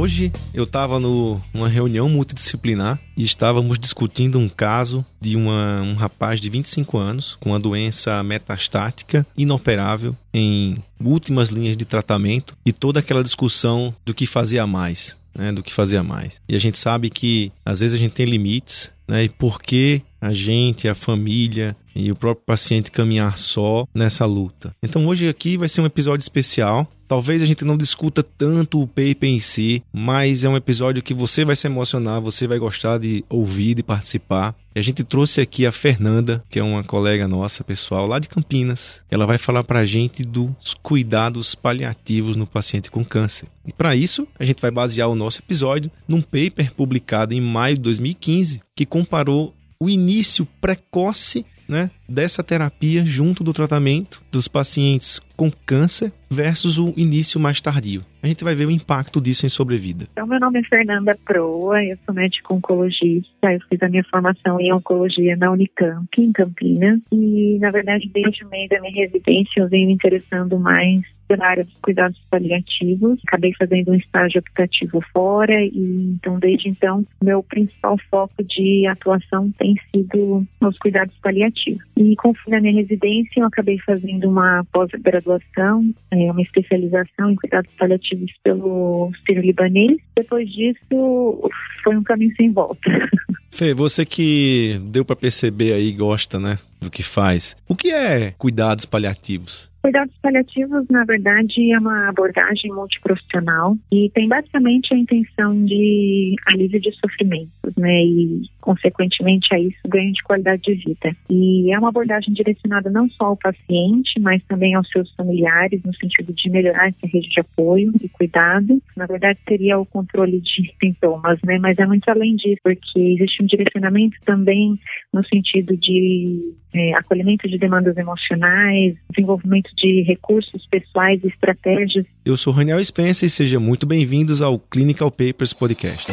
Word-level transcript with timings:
Hoje 0.00 0.30
eu 0.54 0.62
estava 0.62 1.00
numa 1.00 1.68
reunião 1.68 2.08
multidisciplinar 2.08 3.00
e 3.16 3.24
estávamos 3.24 3.80
discutindo 3.80 4.38
um 4.38 4.48
caso 4.48 5.04
de 5.20 5.34
uma, 5.34 5.82
um 5.82 5.94
rapaz 5.94 6.40
de 6.40 6.48
25 6.48 6.96
anos 6.96 7.36
com 7.40 7.50
uma 7.50 7.58
doença 7.58 8.22
metastática 8.22 9.26
inoperável 9.36 10.14
em 10.32 10.78
últimas 11.04 11.50
linhas 11.50 11.76
de 11.76 11.84
tratamento 11.84 12.56
e 12.64 12.72
toda 12.72 13.00
aquela 13.00 13.24
discussão 13.24 13.92
do 14.06 14.14
que 14.14 14.24
fazia 14.24 14.64
mais. 14.68 15.16
Né, 15.34 15.50
do 15.50 15.64
que 15.64 15.74
fazia 15.74 16.02
mais. 16.02 16.40
E 16.48 16.54
a 16.54 16.58
gente 16.60 16.78
sabe 16.78 17.10
que 17.10 17.50
às 17.64 17.80
vezes 17.80 17.94
a 17.94 17.98
gente 17.98 18.12
tem 18.12 18.26
limites, 18.26 18.92
né, 19.06 19.24
e 19.24 19.28
por 19.28 19.60
que 19.60 20.02
a 20.20 20.32
gente, 20.32 20.88
a 20.88 20.94
família 20.94 21.76
e 21.98 22.12
o 22.12 22.16
próprio 22.16 22.46
paciente 22.46 22.92
caminhar 22.92 23.36
só 23.36 23.86
nessa 23.92 24.24
luta. 24.24 24.74
Então 24.82 25.06
hoje 25.06 25.28
aqui 25.28 25.56
vai 25.56 25.68
ser 25.68 25.80
um 25.80 25.86
episódio 25.86 26.22
especial. 26.22 26.86
Talvez 27.08 27.42
a 27.42 27.46
gente 27.46 27.64
não 27.64 27.76
discuta 27.76 28.22
tanto 28.22 28.82
o 28.82 28.86
paper 28.86 29.30
em 29.30 29.40
si, 29.40 29.82
mas 29.92 30.44
é 30.44 30.48
um 30.48 30.56
episódio 30.56 31.02
que 31.02 31.14
você 31.14 31.42
vai 31.44 31.56
se 31.56 31.66
emocionar, 31.66 32.20
você 32.20 32.46
vai 32.46 32.58
gostar 32.58 32.98
de 32.98 33.24
ouvir, 33.30 33.74
de 33.74 33.82
participar. 33.82 34.54
E 34.76 34.78
a 34.78 34.82
gente 34.82 35.02
trouxe 35.02 35.40
aqui 35.40 35.64
a 35.64 35.72
Fernanda, 35.72 36.44
que 36.50 36.58
é 36.58 36.62
uma 36.62 36.84
colega 36.84 37.26
nossa, 37.26 37.64
pessoal, 37.64 38.06
lá 38.06 38.18
de 38.18 38.28
Campinas. 38.28 39.00
Ela 39.10 39.26
vai 39.26 39.38
falar 39.38 39.64
pra 39.64 39.86
gente 39.86 40.22
dos 40.22 40.74
cuidados 40.82 41.54
paliativos 41.54 42.36
no 42.36 42.46
paciente 42.46 42.90
com 42.90 43.02
câncer. 43.02 43.48
E 43.66 43.72
para 43.72 43.96
isso, 43.96 44.28
a 44.38 44.44
gente 44.44 44.60
vai 44.60 44.70
basear 44.70 45.08
o 45.08 45.16
nosso 45.16 45.40
episódio 45.40 45.90
num 46.06 46.20
paper 46.20 46.74
publicado 46.74 47.32
em 47.32 47.40
maio 47.40 47.76
de 47.76 47.82
2015, 47.82 48.60
que 48.76 48.84
comparou 48.84 49.54
o 49.80 49.88
início 49.88 50.46
precoce 50.60 51.46
né, 51.68 51.90
dessa 52.08 52.42
terapia 52.42 53.04
junto 53.04 53.44
do 53.44 53.52
tratamento 53.52 54.22
dos 54.32 54.48
pacientes 54.48 55.20
com 55.36 55.50
câncer 55.50 56.12
versus 56.28 56.78
o 56.78 56.92
início 56.96 57.38
mais 57.38 57.60
tardio. 57.60 58.04
A 58.22 58.26
gente 58.26 58.42
vai 58.42 58.54
ver 58.54 58.66
o 58.66 58.70
impacto 58.70 59.20
disso 59.20 59.46
em 59.46 59.48
sobrevida. 59.48 60.08
Então, 60.12 60.26
meu 60.26 60.40
nome 60.40 60.58
é 60.58 60.62
Fernanda 60.64 61.16
Proa, 61.24 61.84
eu 61.84 61.96
sou 62.04 62.14
médico 62.14 62.54
oncologista, 62.54 63.52
eu 63.52 63.60
fiz 63.68 63.80
a 63.82 63.88
minha 63.88 64.04
formação 64.04 64.60
em 64.60 64.72
oncologia 64.72 65.36
na 65.36 65.52
Unicamp, 65.52 66.08
em 66.18 66.32
Campinas, 66.32 67.00
e, 67.12 67.58
na 67.60 67.70
verdade, 67.70 68.10
desde 68.12 68.44
o 68.44 68.48
meio 68.48 68.68
da 68.68 68.80
minha 68.80 68.94
residência, 68.94 69.60
eu 69.60 69.68
venho 69.68 69.86
me 69.86 69.92
interessando 69.92 70.58
mais 70.58 71.02
pela 71.28 71.46
área 71.46 71.64
dos 71.64 71.74
cuidados 71.82 72.18
paliativos. 72.30 73.20
Acabei 73.26 73.52
fazendo 73.54 73.92
um 73.92 73.94
estágio 73.94 74.40
optativo 74.40 75.00
fora 75.12 75.62
e 75.62 76.14
então 76.14 76.38
desde 76.38 76.68
então 76.68 77.04
meu 77.22 77.42
principal 77.42 77.96
foco 78.10 78.42
de 78.42 78.86
atuação 78.86 79.50
tem 79.58 79.74
sido 79.90 80.44
os 80.60 80.78
cuidados 80.78 81.14
paliativos. 81.22 81.82
E 81.96 82.16
fim 82.44 82.50
da 82.50 82.60
minha 82.60 82.74
residência 82.74 83.40
eu 83.40 83.46
acabei 83.46 83.78
fazendo 83.78 84.28
uma 84.28 84.64
pós-graduação, 84.72 85.84
é, 86.10 86.30
uma 86.30 86.42
especialização 86.42 87.30
em 87.30 87.36
cuidados 87.36 87.70
paliativos 87.78 88.32
pelo 88.42 89.12
Ciro 89.26 89.42
Libanês. 89.42 89.98
Depois 90.16 90.48
disso 90.50 91.50
foi 91.84 91.96
um 91.96 92.02
caminho 92.02 92.34
sem 92.36 92.50
volta. 92.52 92.80
Fê, 93.50 93.74
você 93.74 94.04
que 94.04 94.80
deu 94.84 95.04
para 95.04 95.16
perceber 95.16 95.72
aí 95.72 95.90
gosta, 95.90 96.38
né, 96.38 96.58
do 96.80 96.90
que 96.90 97.02
faz. 97.02 97.56
O 97.66 97.74
que 97.74 97.90
é 97.90 98.32
cuidados 98.38 98.84
paliativos? 98.84 99.68
Cuidados 99.88 100.14
paliativos, 100.20 100.86
na 100.90 101.02
verdade, 101.02 101.72
é 101.72 101.78
uma 101.78 102.10
abordagem 102.10 102.70
multiprofissional 102.70 103.74
e 103.90 104.10
tem 104.10 104.28
basicamente 104.28 104.92
a 104.92 104.98
intenção 104.98 105.64
de 105.64 106.36
alívio 106.46 106.78
de 106.78 106.92
sofrimentos, 106.92 107.74
né? 107.74 108.04
E, 108.04 108.42
consequentemente, 108.68 109.54
a 109.54 109.58
isso, 109.58 109.78
ganho 109.88 110.12
de 110.12 110.22
qualidade 110.22 110.60
de 110.60 110.74
vida. 110.74 111.16
E 111.30 111.72
é 111.72 111.78
uma 111.78 111.88
abordagem 111.88 112.34
direcionada 112.34 112.90
não 112.90 113.08
só 113.08 113.24
ao 113.28 113.36
paciente, 113.36 114.20
mas 114.20 114.42
também 114.46 114.74
aos 114.74 114.86
seus 114.90 115.10
familiares, 115.14 115.82
no 115.82 115.94
sentido 115.94 116.34
de 116.34 116.50
melhorar 116.50 116.88
essa 116.88 117.06
rede 117.06 117.30
de 117.30 117.40
apoio 117.40 117.94
e 117.98 118.06
cuidado. 118.10 118.78
Na 118.94 119.06
verdade, 119.06 119.38
seria 119.48 119.78
o 119.78 119.86
controle 119.86 120.38
de 120.40 120.70
sintomas, 120.78 121.38
né? 121.46 121.58
Mas 121.58 121.78
é 121.78 121.86
muito 121.86 122.06
além 122.10 122.36
disso, 122.36 122.58
porque 122.62 123.00
existe 123.00 123.42
um 123.42 123.46
direcionamento 123.46 124.18
também 124.26 124.78
no 125.14 125.26
sentido 125.26 125.74
de 125.74 126.54
é, 126.74 126.92
acolhimento 126.92 127.48
de 127.48 127.56
demandas 127.56 127.96
emocionais, 127.96 128.94
desenvolvimento 129.08 129.70
de 129.78 130.02
recursos 130.02 130.66
pessoais 130.66 131.24
e 131.24 131.28
estratégias. 131.28 132.04
Eu 132.22 132.36
sou 132.36 132.52
Raniel 132.52 132.84
Spencer 132.84 133.28
e 133.28 133.30
sejam 133.30 133.62
muito 133.62 133.86
bem-vindos 133.86 134.42
ao 134.42 134.58
Clinical 134.58 135.10
Papers 135.10 135.54
Podcast. 135.54 136.12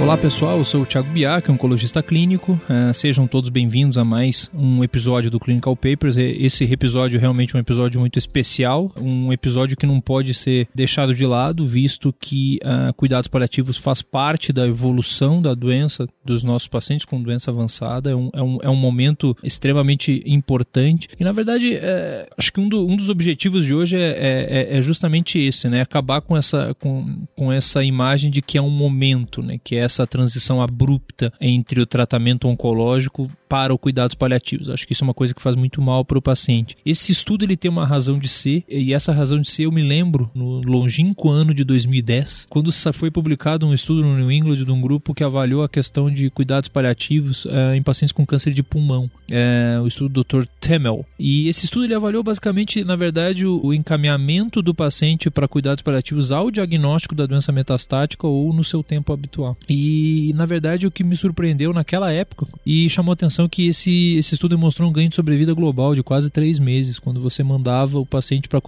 Olá 0.00 0.16
pessoal, 0.16 0.58
eu 0.58 0.64
sou 0.64 0.82
o 0.82 0.86
Thiago 0.86 1.10
Biac, 1.10 1.50
oncologista 1.50 2.00
clínico. 2.04 2.52
Uh, 2.52 2.94
sejam 2.94 3.26
todos 3.26 3.50
bem-vindos 3.50 3.98
a 3.98 4.04
mais 4.04 4.48
um 4.54 4.84
episódio 4.84 5.28
do 5.28 5.40
Clinical 5.40 5.74
Papers. 5.74 6.16
Esse 6.16 6.62
episódio 6.64 7.16
é 7.16 7.20
realmente 7.20 7.56
um 7.56 7.58
episódio 7.58 7.98
muito 7.98 8.16
especial, 8.16 8.92
um 8.96 9.32
episódio 9.32 9.76
que 9.76 9.86
não 9.86 10.00
pode 10.00 10.34
ser 10.34 10.68
deixado 10.72 11.12
de 11.16 11.26
lado, 11.26 11.66
visto 11.66 12.14
que 12.18 12.60
uh, 12.62 12.94
cuidados 12.94 13.26
paliativos 13.26 13.76
faz 13.76 14.00
parte 14.00 14.52
da 14.52 14.68
evolução 14.68 15.42
da 15.42 15.52
doença 15.52 16.06
dos 16.24 16.44
nossos 16.44 16.68
pacientes 16.68 17.04
com 17.04 17.20
doença 17.20 17.50
avançada. 17.50 18.12
É 18.12 18.14
um, 18.14 18.30
é 18.32 18.42
um, 18.42 18.58
é 18.62 18.70
um 18.70 18.76
momento 18.76 19.36
extremamente 19.42 20.22
importante. 20.24 21.08
E 21.18 21.24
na 21.24 21.32
verdade, 21.32 21.74
é, 21.74 22.28
acho 22.38 22.52
que 22.52 22.60
um, 22.60 22.68
do, 22.68 22.86
um, 22.86 22.94
dos 22.94 23.08
objetivos 23.08 23.64
de 23.64 23.74
hoje 23.74 23.96
é, 23.96 24.10
é, 24.10 24.78
é, 24.78 24.82
justamente 24.82 25.40
esse, 25.40 25.68
né? 25.68 25.80
Acabar 25.80 26.20
com 26.20 26.36
essa, 26.36 26.72
com, 26.78 27.26
com 27.34 27.52
essa 27.52 27.82
imagem 27.82 28.30
de 28.30 28.40
que 28.40 28.56
é 28.56 28.62
um 28.62 28.70
momento, 28.70 29.42
né? 29.42 29.58
Que 29.62 29.74
é 29.74 29.87
essa 29.88 30.06
transição 30.06 30.60
abrupta 30.60 31.32
entre 31.40 31.80
o 31.80 31.86
tratamento 31.86 32.46
oncológico 32.46 33.28
para 33.48 33.72
o 33.72 33.78
cuidados 33.78 34.14
paliativos. 34.14 34.68
Acho 34.68 34.86
que 34.86 34.92
isso 34.92 35.04
é 35.04 35.06
uma 35.06 35.14
coisa 35.14 35.34
que 35.34 35.42
faz 35.42 35.56
muito 35.56 35.80
mal 35.80 36.04
para 36.04 36.18
o 36.18 36.22
paciente. 36.22 36.76
Esse 36.84 37.12
estudo 37.12 37.44
ele 37.44 37.56
tem 37.56 37.70
uma 37.70 37.86
razão 37.86 38.18
de 38.18 38.28
ser 38.28 38.64
e 38.68 38.92
essa 38.92 39.12
razão 39.12 39.40
de 39.40 39.50
ser 39.50 39.64
eu 39.64 39.72
me 39.72 39.82
lembro 39.82 40.30
no 40.34 40.60
longínquo 40.60 41.28
ano 41.30 41.54
de 41.54 41.64
2010, 41.64 42.46
quando 42.48 42.72
foi 42.92 43.10
publicado 43.10 43.66
um 43.66 43.74
estudo 43.74 44.02
no 44.02 44.16
New 44.16 44.30
England 44.30 44.64
de 44.64 44.70
um 44.70 44.80
grupo 44.80 45.14
que 45.14 45.24
avaliou 45.24 45.62
a 45.62 45.68
questão 45.68 46.10
de 46.10 46.30
cuidados 46.30 46.68
paliativos 46.68 47.44
uh, 47.44 47.74
em 47.74 47.82
pacientes 47.82 48.12
com 48.12 48.24
câncer 48.24 48.52
de 48.52 48.62
pulmão. 48.62 49.10
Uh, 49.30 49.82
o 49.82 49.88
estudo 49.88 50.08
do 50.08 50.24
Dr. 50.24 50.46
Temel. 50.60 51.04
E 51.18 51.48
esse 51.48 51.64
estudo 51.64 51.84
ele 51.84 51.94
avaliou 51.94 52.22
basicamente, 52.22 52.82
na 52.84 52.96
verdade, 52.96 53.44
o, 53.44 53.60
o 53.62 53.74
encaminhamento 53.74 54.62
do 54.62 54.74
paciente 54.74 55.30
para 55.30 55.48
cuidados 55.48 55.82
paliativos 55.82 56.32
ao 56.32 56.50
diagnóstico 56.50 57.14
da 57.14 57.26
doença 57.26 57.52
metastática 57.52 58.26
ou 58.26 58.52
no 58.52 58.64
seu 58.64 58.82
tempo 58.82 59.12
habitual. 59.12 59.56
E, 59.68 60.32
na 60.34 60.46
verdade, 60.46 60.86
o 60.86 60.90
que 60.90 61.04
me 61.04 61.16
surpreendeu 61.16 61.72
naquela 61.72 62.10
época 62.12 62.46
e 62.64 62.88
chamou 62.88 63.12
atenção 63.12 63.37
atenção 63.38 63.48
que 63.48 63.68
esse, 63.68 64.16
esse 64.16 64.34
estudo 64.34 64.56
demonstrou 64.56 64.88
um 64.88 64.92
ganho 64.92 65.08
de 65.08 65.14
sobrevida 65.14 65.54
global 65.54 65.94
de 65.94 66.02
quase 66.02 66.30
três 66.30 66.58
meses, 66.58 66.98
quando 66.98 67.20
você 67.20 67.42
mandava 67.42 67.98
o 67.98 68.06
paciente 68.06 68.48
para 68.48 68.58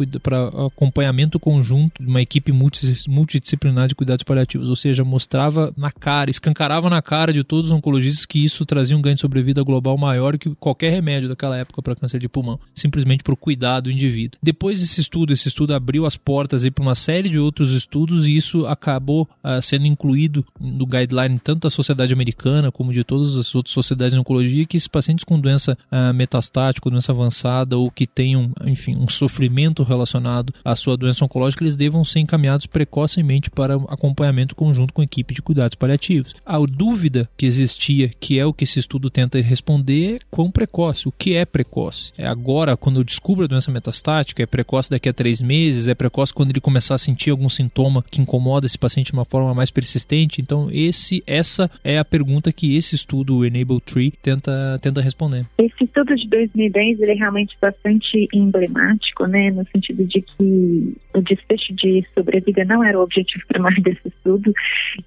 acompanhamento 0.67 1.41
conjunto 1.41 2.01
de 2.01 2.09
uma 2.09 2.23
equipe 2.23 2.53
multidisciplinar 2.53 3.89
de 3.89 3.95
cuidados 3.95 4.23
paliativos, 4.23 4.69
ou 4.69 4.77
seja, 4.77 5.05
mostrava 5.05 5.73
na 5.77 5.91
cara, 5.91 6.31
escancarava 6.31 6.89
na 6.89 7.03
cara 7.03 7.33
de 7.33 7.43
todos 7.43 7.71
os 7.71 7.77
oncologistas 7.77 8.25
que 8.25 8.45
isso 8.45 8.65
trazia 8.65 8.97
um 8.97 9.03
ganho 9.03 9.17
de 9.17 9.21
sobrevida 9.21 9.63
global 9.63 9.99
maior 9.99 10.39
que 10.39 10.55
qualquer 10.57 10.91
remédio 10.91 11.29
daquela 11.29 11.57
época 11.57 11.83
para 11.83 11.97
câncer 11.97 12.21
de 12.21 12.29
pulmão, 12.29 12.61
simplesmente 12.75 13.25
para 13.25 13.35
o 13.35 13.37
cuidado 13.37 13.85
do 13.85 13.91
indivíduo. 13.91 14.39
Depois 14.43 14.81
desse 14.81 15.01
estudo, 15.01 15.33
esse 15.33 15.49
estudo 15.49 15.75
abriu 15.75 16.07
as 16.07 16.17
portas 16.17 16.69
para 16.71 16.83
uma 16.83 16.95
série 16.95 17.29
de 17.29 17.39
outros 17.39 17.73
estudos 17.73 18.27
e 18.27 18.37
isso 18.37 18.67
acabou 18.67 19.29
uh, 19.43 19.61
sendo 19.63 19.87
incluído 19.87 20.45
no 20.61 20.87
guideline 20.87 21.39
tanto 21.39 21.63
da 21.63 21.71
sociedade 21.71 22.13
americana 22.13 22.71
como 22.71 22.93
de 22.93 23.03
todas 23.03 23.37
as 23.37 23.55
outras 23.55 23.73
sociedades 23.73 24.15
de 24.15 24.21
oncologia 24.21 24.60
que 24.67 24.77
esses 24.77 24.89
pacientes 24.89 25.25
com 25.25 25.39
doença 25.39 25.77
uh, 25.91 26.13
metastática, 26.15 26.91
doença 26.91 27.13
avançada 27.13 27.77
ou 27.77 27.91
que 27.91 28.07
tenham, 28.07 28.53
enfim, 28.65 28.97
um 28.97 29.09
sofrimento 29.09 29.83
relacionado 29.83 30.53
à 30.65 30.75
sua 30.77 30.97
doença 30.97 31.25
oncológica, 31.25 31.65
eles 31.65 31.77
devam 31.77 32.05
ser 32.05 32.21
encaminhados 32.21 32.67
precocemente 32.67 33.51
para 33.51 33.75
acompanhamento 33.75 34.55
conjunto 34.55 34.93
com 34.93 35.01
a 35.01 35.05
equipe 35.05 35.35
de 35.35 35.43
cuidados 35.43 35.75
paliativos. 35.75 36.35
A 36.45 36.59
dúvida 36.59 37.29
que 37.37 37.47
existia, 37.47 38.11
que 38.21 38.39
é 38.39 38.47
o 38.47 38.53
que 38.53 38.65
esse 38.65 38.79
estudo 38.79 39.11
tenta 39.11 39.41
responder, 39.41 40.17
é 40.17 40.19
quão 40.31 40.51
precoce, 40.51 41.09
o 41.09 41.13
que 41.13 41.35
é 41.35 41.45
precoce? 41.45 42.13
É 42.17 42.27
agora, 42.27 42.77
quando 42.77 43.01
eu 43.01 43.05
descubro 43.05 43.45
a 43.45 43.49
doença 43.49 43.71
metastática, 43.71 44.43
é 44.43 44.47
precoce 44.47 44.91
daqui 44.91 45.09
a 45.09 45.13
três 45.13 45.41
meses, 45.41 45.89
é 45.89 45.95
precoce 45.95 46.33
quando 46.33 46.51
ele 46.51 46.61
começar 46.61 46.95
a 46.95 46.99
sentir 46.99 47.31
algum 47.31 47.49
sintoma 47.49 48.05
que 48.11 48.21
incomoda 48.21 48.67
esse 48.67 48.79
paciente 48.79 49.09
de 49.09 49.13
uma 49.13 49.25
forma 49.25 49.55
mais 49.55 49.71
persistente. 49.71 50.41
Então, 50.41 50.69
esse, 50.71 51.23
essa 51.27 51.71
é 51.85 51.99
a 51.99 52.05
pergunta 52.05 52.53
que 52.53 52.77
esse 52.77 52.95
estudo, 52.95 53.37
o 53.37 53.45
Enable 53.45 53.81
Tree, 53.81 54.13
tenta 54.23 54.50
tenta, 54.51 54.79
tenta 54.81 55.01
responder. 55.01 55.47
Esse 55.59 55.85
estudo 55.85 56.15
de 56.15 56.29
2010 56.29 57.01
ele 57.01 57.13
é 57.13 57.15
realmente 57.15 57.57
bastante 57.61 58.29
emblemático, 58.33 59.27
né, 59.27 59.51
no 59.51 59.67
sentido 59.69 60.05
de 60.05 60.23
que 60.23 60.95
o 61.15 61.23
desfecho 61.23 61.75
de 61.75 62.05
sobrevida 62.15 62.65
não 62.65 62.85
era 62.85 62.99
o 62.99 63.03
objetivo 63.03 63.45
primário 63.49 63.83
desse 63.83 64.07
estudo 64.07 64.53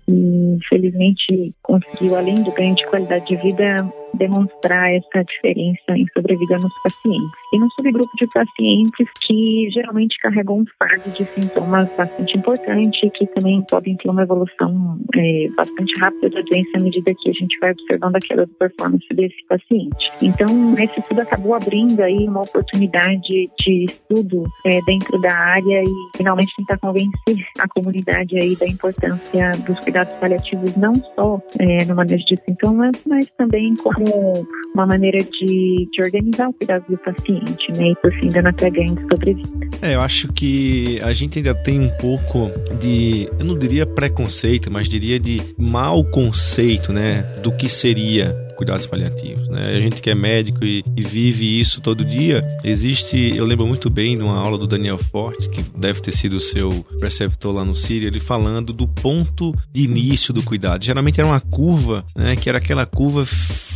e, 0.08 0.58
infelizmente, 0.58 1.54
conseguiu, 1.62 2.16
além 2.16 2.36
do 2.36 2.52
ganho 2.52 2.76
de 2.76 2.86
qualidade 2.88 3.28
de 3.28 3.36
vida, 3.38 3.76
demonstrar 4.14 4.94
essa 4.94 5.24
diferença 5.24 5.92
em 5.92 6.06
sobrevida 6.14 6.56
nos 6.56 6.74
pacientes. 6.84 7.32
E 7.54 7.60
num 7.60 7.70
subgrupo 7.72 8.12
de 8.18 8.28
pacientes 8.28 9.08
que 9.22 9.70
geralmente 9.72 10.18
carregam 10.20 10.60
um 10.60 10.66
fardo 10.78 11.10
de 11.10 11.26
sintomas 11.26 11.90
bastante 11.98 12.38
importante, 12.38 13.10
que 13.12 13.26
também 13.28 13.64
podem 13.70 13.96
ter 13.98 14.10
uma 14.10 14.24
evolução 14.24 15.00
é, 15.16 15.48
bastante 15.56 16.00
rápida 16.00 16.30
da 16.30 16.42
doença 16.42 16.78
à 16.78 16.80
medida 16.80 17.14
que 17.22 17.30
a 17.30 17.34
gente 17.34 17.58
vai 17.60 17.72
observando 17.72 18.16
a 18.16 18.20
queda 18.20 18.46
de 18.46 18.54
performance 18.54 19.08
desse 19.14 19.44
paciente. 19.48 20.12
Então, 20.22 20.74
esse 20.76 21.00
estudo 21.00 21.22
acabou 21.22 21.56
abrindo 21.56 22.02
aí 22.02 22.28
uma 22.28 22.42
oportunidade 22.42 23.50
de 23.60 23.86
estudo 23.86 24.44
é, 24.66 24.80
dentro 24.86 25.20
da 25.22 25.34
área 25.34 25.84
e 25.94 26.18
finalmente 26.18 26.54
tentar 26.58 26.78
convencer 26.80 27.46
a 27.60 27.68
comunidade 27.68 28.36
aí 28.38 28.56
da 28.56 28.68
importância 28.68 29.52
dos 29.66 29.80
cuidados 29.80 30.14
paliativos, 30.16 30.76
não 30.76 30.94
só 31.16 31.40
é, 31.60 31.86
no 31.86 31.96
manejo 31.96 32.24
de 32.26 32.40
sintomas, 32.46 32.92
mas 33.08 33.28
também 33.38 33.74
como 33.76 34.06
uma 34.74 34.86
maneira 34.88 35.20
de, 35.20 35.88
de 35.92 36.04
organizar 36.04 36.50
o 36.50 36.54
cuidado 36.54 36.86
do 36.90 36.98
paciente, 36.98 37.72
né? 37.78 37.90
E 37.90 37.96
por 37.96 38.12
fim, 38.14 38.28
dando 38.28 38.50
até 38.50 38.70
ganho 38.70 38.96
de 38.96 39.02
sobrevida. 39.02 39.68
É, 39.82 39.96
eu 39.96 40.02
acho 40.02 40.32
que 40.34 41.00
a 41.02 41.14
gente 41.14 41.40
ainda 41.40 41.54
tem 41.54 41.80
um 41.80 41.90
pouco 41.98 42.50
de, 42.80 43.30
eu 43.40 43.46
não 43.46 43.58
diria 43.58 43.86
preconceito, 43.86 44.72
mas 44.72 44.88
diria 44.88 45.20
de 45.20 45.40
mau 45.58 46.04
conceito, 46.06 46.92
né? 46.92 47.24
Do 47.42 47.52
que 47.52 47.70
seria 47.70 48.36
cuidados 48.64 48.88
paliativos. 48.88 49.48
Né? 49.50 49.62
A 49.66 49.82
gente 49.82 50.02
que 50.02 50.10
é 50.10 50.16
médico 50.16 50.64
e, 50.64 50.84
e, 50.96 51.04
vive 51.04 51.60
isso 51.60 51.82
todo 51.82 52.06
dia, 52.06 52.44
existe, 52.64 53.34
eu 53.36 53.46
lembro 53.46 53.68
muito 53.68 53.90
bem 53.90 54.16
de 54.16 54.22
uma 54.22 54.38
aula 54.38 54.58
do 54.58 54.66
Daniel 54.66 54.98
Forte, 54.98 55.50
que 55.50 55.62
deve 55.78 56.02
ter 56.02 56.12
sido 56.12 56.38
o 56.38 56.40
seu 56.40 56.70
preceptor 56.98 57.54
lá 57.54 57.66
no 57.66 57.76
Sírio, 57.76 58.08
ele 58.08 58.20
falando 58.20 58.74
do 58.74 58.88
ponto 58.88 59.54
de 59.72 59.84
início 59.84 60.34
do 60.34 60.42
cuidado. 60.42 60.84
Geralmente 60.84 61.20
era 61.20 61.28
uma 61.28 61.42
curva, 61.42 62.06
né, 62.16 62.36
que 62.36 62.48
era 62.48 62.58
aquela 62.58 62.86
curva 62.86 63.26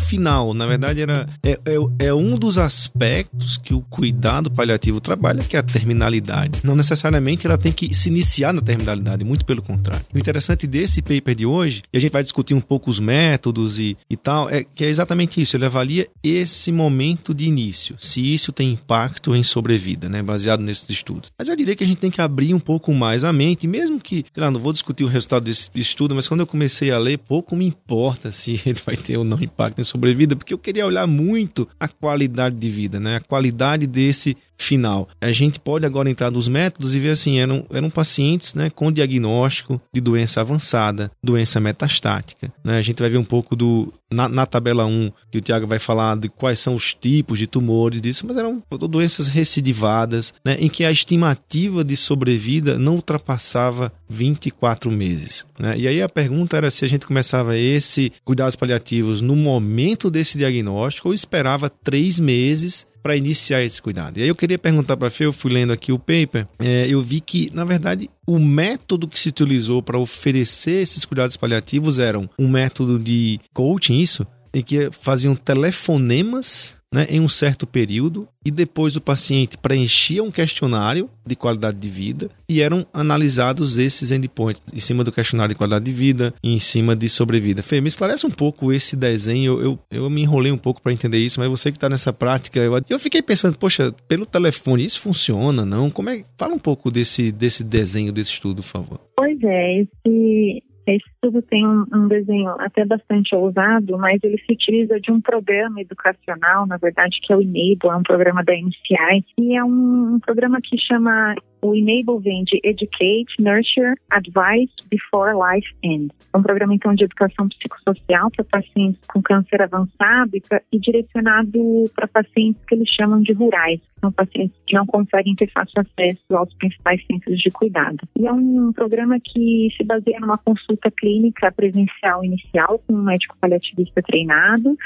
final. 0.07 0.53
Na 0.53 0.65
verdade, 0.65 1.01
era, 1.01 1.27
é, 1.43 1.51
é, 1.51 2.07
é, 2.07 2.13
um 2.13 2.37
dos 2.37 2.57
aspectos 2.57 3.57
que 3.57 3.73
o 3.73 3.81
cuidado 3.81 4.49
paliativo 4.49 5.01
trabalha, 5.01 5.43
que 5.43 5.55
é 5.55 5.59
a 5.59 5.63
terminalidade. 5.63 6.61
Não 6.63 6.75
necessariamente 6.75 7.45
ela 7.45 7.57
tem 7.57 7.71
que 7.71 7.93
se 7.93 8.09
iniciar 8.09 8.53
na 8.53 8.61
terminalidade, 8.61 9.23
muito 9.23 9.45
pelo 9.45 9.61
contrário. 9.61 10.05
O 10.13 10.17
interessante 10.17 10.65
desse 10.65 11.01
paper 11.01 11.35
de 11.35 11.45
hoje, 11.45 11.83
e 11.91 11.97
a 11.97 11.99
gente 11.99 12.11
vai 12.11 12.23
discutir 12.23 12.53
um 12.53 12.61
pouco 12.61 12.89
os 12.89 12.99
métodos 12.99 13.79
e, 13.79 13.97
e 14.09 14.15
tal, 14.15 14.49
é 14.49 14.63
que 14.63 14.83
é 14.85 14.87
exatamente 14.87 15.41
isso. 15.41 15.57
Ele 15.57 15.65
avalia 15.65 16.07
esse 16.23 16.71
momento 16.71 17.33
de 17.33 17.45
início, 17.45 17.95
se 17.99 18.33
isso 18.33 18.51
tem 18.51 18.71
impacto 18.71 19.35
em 19.35 19.43
sobrevida, 19.43 20.07
né, 20.07 20.23
baseado 20.23 20.61
nesses 20.61 20.89
estudos. 20.89 21.31
Mas 21.37 21.49
eu 21.49 21.55
diria 21.55 21.75
que 21.75 21.83
a 21.83 21.87
gente 21.87 21.99
tem 21.99 22.11
que 22.11 22.21
abrir 22.21 22.53
um 22.53 22.59
pouco 22.59 22.93
mais 22.93 23.23
a 23.23 23.33
mente, 23.33 23.67
mesmo 23.67 23.99
que, 23.99 24.25
sei 24.33 24.41
lá, 24.41 24.49
não 24.49 24.59
vou 24.59 24.71
discutir 24.71 25.03
o 25.03 25.07
resultado 25.07 25.43
desse 25.43 25.69
estudo, 25.75 26.15
mas 26.15 26.27
quando 26.27 26.39
eu 26.39 26.47
comecei 26.47 26.91
a 26.91 26.97
ler, 26.97 27.17
pouco 27.17 27.55
me 27.55 27.65
importa 27.65 28.31
se 28.31 28.61
ele 28.65 28.79
vai 28.85 28.95
ter 28.95 29.17
ou 29.17 29.23
não 29.23 29.41
impacto 29.41 29.79
em 29.79 29.83
sobrevida 29.83 29.96
sobrevida, 29.97 30.35
porque 30.35 30.53
eu 30.53 30.57
queria 30.59 30.85
olhar 30.85 31.07
muito 31.07 31.67
a 31.79 31.87
qualidade 31.87 32.55
de 32.55 32.69
vida, 32.69 32.99
né? 32.99 33.17
A 33.17 33.19
qualidade 33.19 33.87
desse 33.87 34.37
final. 34.57 35.07
A 35.21 35.31
gente 35.31 35.59
pode 35.59 35.85
agora 35.85 36.09
entrar 36.09 36.31
nos 36.31 36.47
métodos 36.47 36.95
e 36.95 36.99
ver 36.99 37.11
assim, 37.11 37.39
eram, 37.39 37.65
eram 37.69 37.89
pacientes 37.89 38.55
né, 38.55 38.69
com 38.69 38.91
diagnóstico 38.91 39.79
de 39.93 40.01
doença 40.01 40.41
avançada, 40.41 41.11
doença 41.23 41.59
metastática. 41.59 42.51
Né? 42.63 42.77
A 42.77 42.81
gente 42.81 42.99
vai 42.99 43.09
ver 43.09 43.17
um 43.17 43.23
pouco 43.23 43.55
do. 43.55 43.93
Na, 44.09 44.29
na 44.29 44.45
tabela 44.45 44.85
1, 44.85 45.11
que 45.29 45.37
o 45.37 45.41
Tiago 45.41 45.67
vai 45.67 45.79
falar 45.79 46.15
de 46.15 46.29
quais 46.29 46.59
são 46.59 46.75
os 46.75 46.93
tipos 46.93 47.37
de 47.37 47.45
tumores 47.45 48.01
disso, 48.01 48.25
mas 48.25 48.37
eram 48.37 48.63
doenças 48.89 49.27
recidivadas, 49.27 50.33
né, 50.45 50.55
em 50.57 50.69
que 50.69 50.85
a 50.85 50.91
estimativa 50.91 51.83
de 51.83 51.97
sobrevida 51.97 52.79
não 52.79 52.95
ultrapassava 52.95 53.91
24 54.09 54.89
meses. 54.89 55.45
Né? 55.59 55.77
E 55.77 55.87
aí 55.89 56.01
a 56.01 56.07
pergunta 56.07 56.55
era 56.55 56.71
se 56.71 56.85
a 56.85 56.87
gente 56.87 57.05
começava 57.05 57.57
esse 57.57 58.13
cuidados 58.23 58.55
paliativos 58.55 59.19
no 59.19 59.35
momento 59.35 60.09
desse 60.09 60.37
diagnóstico 60.37 61.09
ou 61.09 61.13
esperava 61.13 61.69
três 61.69 62.17
meses 62.17 62.87
para 63.07 63.15
iniciar 63.15 63.63
esse 63.63 63.81
cuidado. 63.81 64.17
E 64.17 64.23
aí 64.23 64.27
eu 64.27 64.35
queria 64.35 64.59
perguntar 64.59 64.97
para 64.97 65.07
a 65.07 65.09
Fê, 65.09 65.23
eu 65.25 65.31
fui 65.31 65.49
lendo 65.49 65.71
aqui 65.71 65.93
o 65.93 65.97
paper, 65.97 66.45
é, 66.59 66.87
eu 66.89 67.01
vi 67.01 67.21
que, 67.21 67.49
na 67.53 67.63
verdade, 67.63 68.09
o 68.27 68.37
método 68.37 69.07
que 69.07 69.17
se 69.17 69.29
utilizou 69.29 69.81
para 69.81 69.97
oferecer 69.97 70.81
esses 70.81 71.05
cuidados 71.05 71.37
paliativos 71.37 71.99
eram 71.99 72.29
um 72.37 72.49
método 72.49 72.99
de 72.99 73.39
coaching, 73.53 74.01
isso? 74.01 74.27
Em 74.53 74.61
que 74.61 74.89
faziam 74.91 75.37
telefonemas 75.37 76.75
né, 76.93 77.05
em 77.09 77.19
um 77.19 77.29
certo 77.29 77.67
período 77.67 78.27
e 78.45 78.51
depois 78.51 78.95
o 78.95 79.01
paciente 79.01 79.57
preenchia 79.57 80.23
um 80.23 80.31
questionário 80.31 81.09
de 81.25 81.35
qualidade 81.35 81.77
de 81.77 81.89
vida 81.89 82.29
e 82.47 82.61
eram 82.61 82.85
analisados 82.93 83.77
esses 83.77 84.11
endpoints 84.11 84.61
em 84.73 84.79
cima 84.79 85.03
do 85.03 85.11
questionário 85.11 85.53
de 85.53 85.57
qualidade 85.57 85.83
de 85.85 85.91
vida 85.91 86.33
e 86.41 86.53
em 86.53 86.59
cima 86.59 86.95
de 86.95 87.09
sobrevida. 87.09 87.61
Fê, 87.61 87.81
me 87.81 87.89
esclarece 87.89 88.25
um 88.25 88.31
pouco 88.31 88.71
esse 88.71 88.95
desenho. 88.95 89.59
Eu, 89.59 89.61
eu, 89.61 89.79
eu 89.91 90.09
me 90.09 90.21
enrolei 90.21 90.51
um 90.51 90.57
pouco 90.57 90.81
para 90.81 90.93
entender 90.93 91.17
isso, 91.17 91.39
mas 91.39 91.49
você 91.49 91.71
que 91.71 91.77
está 91.77 91.89
nessa 91.89 92.13
prática, 92.13 92.59
eu, 92.59 92.79
eu 92.89 92.99
fiquei 92.99 93.21
pensando, 93.21 93.57
poxa, 93.57 93.93
pelo 94.07 94.25
telefone 94.25 94.85
isso 94.85 95.01
funciona, 95.01 95.65
não? 95.65 95.89
Como 95.89 96.09
é? 96.09 96.23
Fala 96.37 96.53
um 96.53 96.59
pouco 96.59 96.89
desse, 96.89 97.31
desse 97.31 97.63
desenho, 97.63 98.13
desse 98.13 98.31
estudo, 98.31 98.61
por 98.61 98.69
favor. 98.69 98.99
Pois 99.15 99.37
é, 99.43 99.81
esse, 99.81 100.63
esse 100.95 101.05
estudo 101.09 101.41
tem 101.41 101.65
um, 101.65 101.85
um, 101.93 102.07
desenho 102.07 102.49
até 102.59 102.85
bastante 102.85 103.35
ousado, 103.35 103.97
mas 103.97 104.23
ele 104.23 104.37
se 104.37 104.53
utiliza 104.53 104.99
de 104.99 105.11
um 105.11 105.19
programa 105.19 105.81
educacional, 105.81 106.65
na 106.65 106.77
verdade, 106.77 107.19
que 107.21 107.33
é 107.33 107.35
o 107.35 107.41
Enable, 107.41 107.89
é 107.89 107.95
um 107.95 108.03
programa 108.03 108.43
da 108.43 108.53
NCI, 108.53 109.25
e 109.37 109.55
é 109.55 109.63
um, 109.63 110.15
um 110.15 110.19
programa 110.19 110.59
que 110.61 110.77
chama 110.77 111.35
o 111.61 111.75
Enable 111.75 112.19
vem 112.21 112.43
de 112.43 112.59
Educate, 112.63 113.33
Nurture, 113.39 113.95
Advice 114.09 114.73
Before 114.89 115.33
Life 115.33 115.67
Ends. 115.83 116.11
É 116.33 116.37
um 116.37 116.41
programa, 116.43 116.73
então, 116.73 116.93
de 116.93 117.03
educação 117.03 117.49
psicossocial 117.49 118.29
para 118.31 118.45
pacientes 118.45 119.01
com 119.07 119.21
câncer 119.21 119.61
avançado 119.61 120.35
e, 120.35 120.41
pra, 120.41 120.61
e 120.71 120.79
direcionado 120.79 121.85
para 121.95 122.07
pacientes 122.07 122.63
que 122.65 122.75
eles 122.75 122.89
chamam 122.89 123.21
de 123.21 123.33
rurais, 123.33 123.79
são 123.99 124.11
pacientes 124.11 124.57
que 124.65 124.75
não 124.75 124.85
conseguem 124.85 125.35
ter 125.35 125.49
fácil 125.51 125.81
acesso 125.81 126.23
aos 126.31 126.53
principais 126.55 127.03
centros 127.05 127.39
de 127.39 127.49
cuidado. 127.49 127.97
E 128.17 128.27
é 128.27 128.31
um 128.31 128.71
programa 128.71 129.17
que 129.23 129.69
se 129.75 129.83
baseia 129.83 130.19
numa 130.19 130.37
consulta 130.37 130.91
clínica 130.91 131.51
presencial 131.51 132.23
inicial 132.23 132.79
com 132.85 132.93
um 132.93 133.03
médico 133.03 133.35
paliativista 133.39 134.01
treinado, 134.01 134.77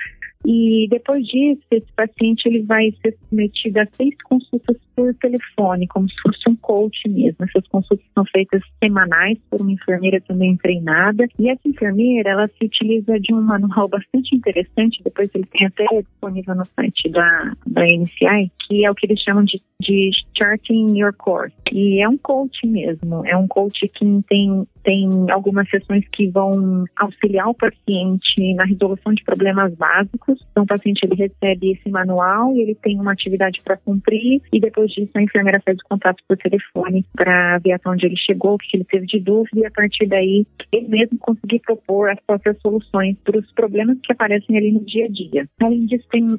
e 0.45 0.88
depois 0.89 1.25
disso, 1.25 1.62
esse 1.69 1.91
paciente 1.95 2.47
ele 2.47 2.63
vai 2.63 2.91
ser 3.01 3.15
submetido 3.19 3.79
a 3.79 3.85
seis 3.94 4.15
consultas 4.24 4.77
por 4.95 5.13
telefone, 5.15 5.88
como 5.88 6.09
se 6.09 6.15
fosse 6.21 6.50
um 6.50 6.56
coach 6.61 7.07
mesmo. 7.09 7.37
Essas 7.45 7.67
consultas 7.67 8.05
são 8.13 8.23
feitas 8.25 8.61
semanais 8.83 9.37
por 9.49 9.61
uma 9.61 9.71
enfermeira 9.71 10.21
também 10.21 10.55
treinada. 10.57 11.27
E 11.37 11.49
essa 11.49 11.67
enfermeira, 11.67 12.31
ela 12.31 12.47
se 12.47 12.65
utiliza 12.65 13.19
de 13.19 13.33
um 13.33 13.41
manual 13.41 13.87
bastante 13.87 14.35
interessante, 14.35 15.01
depois 15.03 15.29
ele 15.33 15.45
tem 15.45 15.67
até 15.67 15.86
disponível 16.01 16.55
no 16.55 16.65
site 16.65 17.09
da, 17.09 17.53
da 17.65 17.83
NCI, 17.83 18.51
que 18.67 18.86
é 18.86 18.91
o 18.91 18.95
que 18.95 19.05
eles 19.05 19.21
chamam 19.21 19.43
de, 19.43 19.62
de 19.81 20.12
Charting 20.38 20.97
Your 20.97 21.13
Course. 21.13 21.55
E 21.71 22.01
é 22.01 22.07
um 22.07 22.17
coach 22.17 22.65
mesmo, 22.65 23.25
é 23.25 23.36
um 23.36 23.47
coach 23.47 23.88
que 23.88 24.05
tem, 24.27 24.67
tem 24.83 25.09
algumas 25.31 25.69
sessões 25.69 26.05
que 26.12 26.29
vão 26.29 26.86
auxiliar 26.95 27.47
o 27.47 27.53
paciente 27.53 28.53
na 28.55 28.65
resolução 28.65 29.13
de 29.13 29.24
problemas 29.24 29.74
básicos 29.75 30.41
então, 30.51 30.63
o 30.63 30.67
paciente 30.67 31.03
ele 31.03 31.15
recebe 31.15 31.71
esse 31.71 31.89
manual 31.89 32.55
ele 32.55 32.75
tem 32.75 33.00
uma 33.00 33.12
atividade 33.12 33.59
para 33.63 33.77
cumprir 33.77 34.41
e 34.51 34.59
depois 34.59 34.91
disso 34.91 35.12
a 35.15 35.21
enfermeira 35.21 35.62
faz 35.65 35.77
o 35.77 35.89
contato 35.89 36.21
por 36.27 36.38
telefone 36.51 37.05
para 37.15 37.58
ver 37.60 37.74
até 37.74 37.89
onde 37.89 38.05
ele 38.05 38.17
chegou, 38.17 38.55
o 38.55 38.58
que 38.58 38.77
ele 38.77 38.84
teve 38.84 39.05
de 39.05 39.20
dúvida 39.20 39.60
e 39.60 39.65
a 39.65 39.72
partir 39.72 40.08
daí 40.08 40.46
ele 40.72 40.88
mesmo 40.88 41.17
conseguir 41.20 41.60
propor 41.60 42.10
as 42.10 42.20
próprias 42.25 42.60
soluções 42.62 43.17
para 43.24 43.39
os 43.39 43.51
problemas 43.53 43.98
que 44.03 44.12
aparecem 44.12 44.58
ali 44.58 44.72
no 44.72 44.84
dia 44.86 45.05
a 45.05 45.10
dia. 45.10 45.50
Além 45.62 45.86
disso, 45.86 46.08
tem 46.12 46.24
um, 46.24 46.38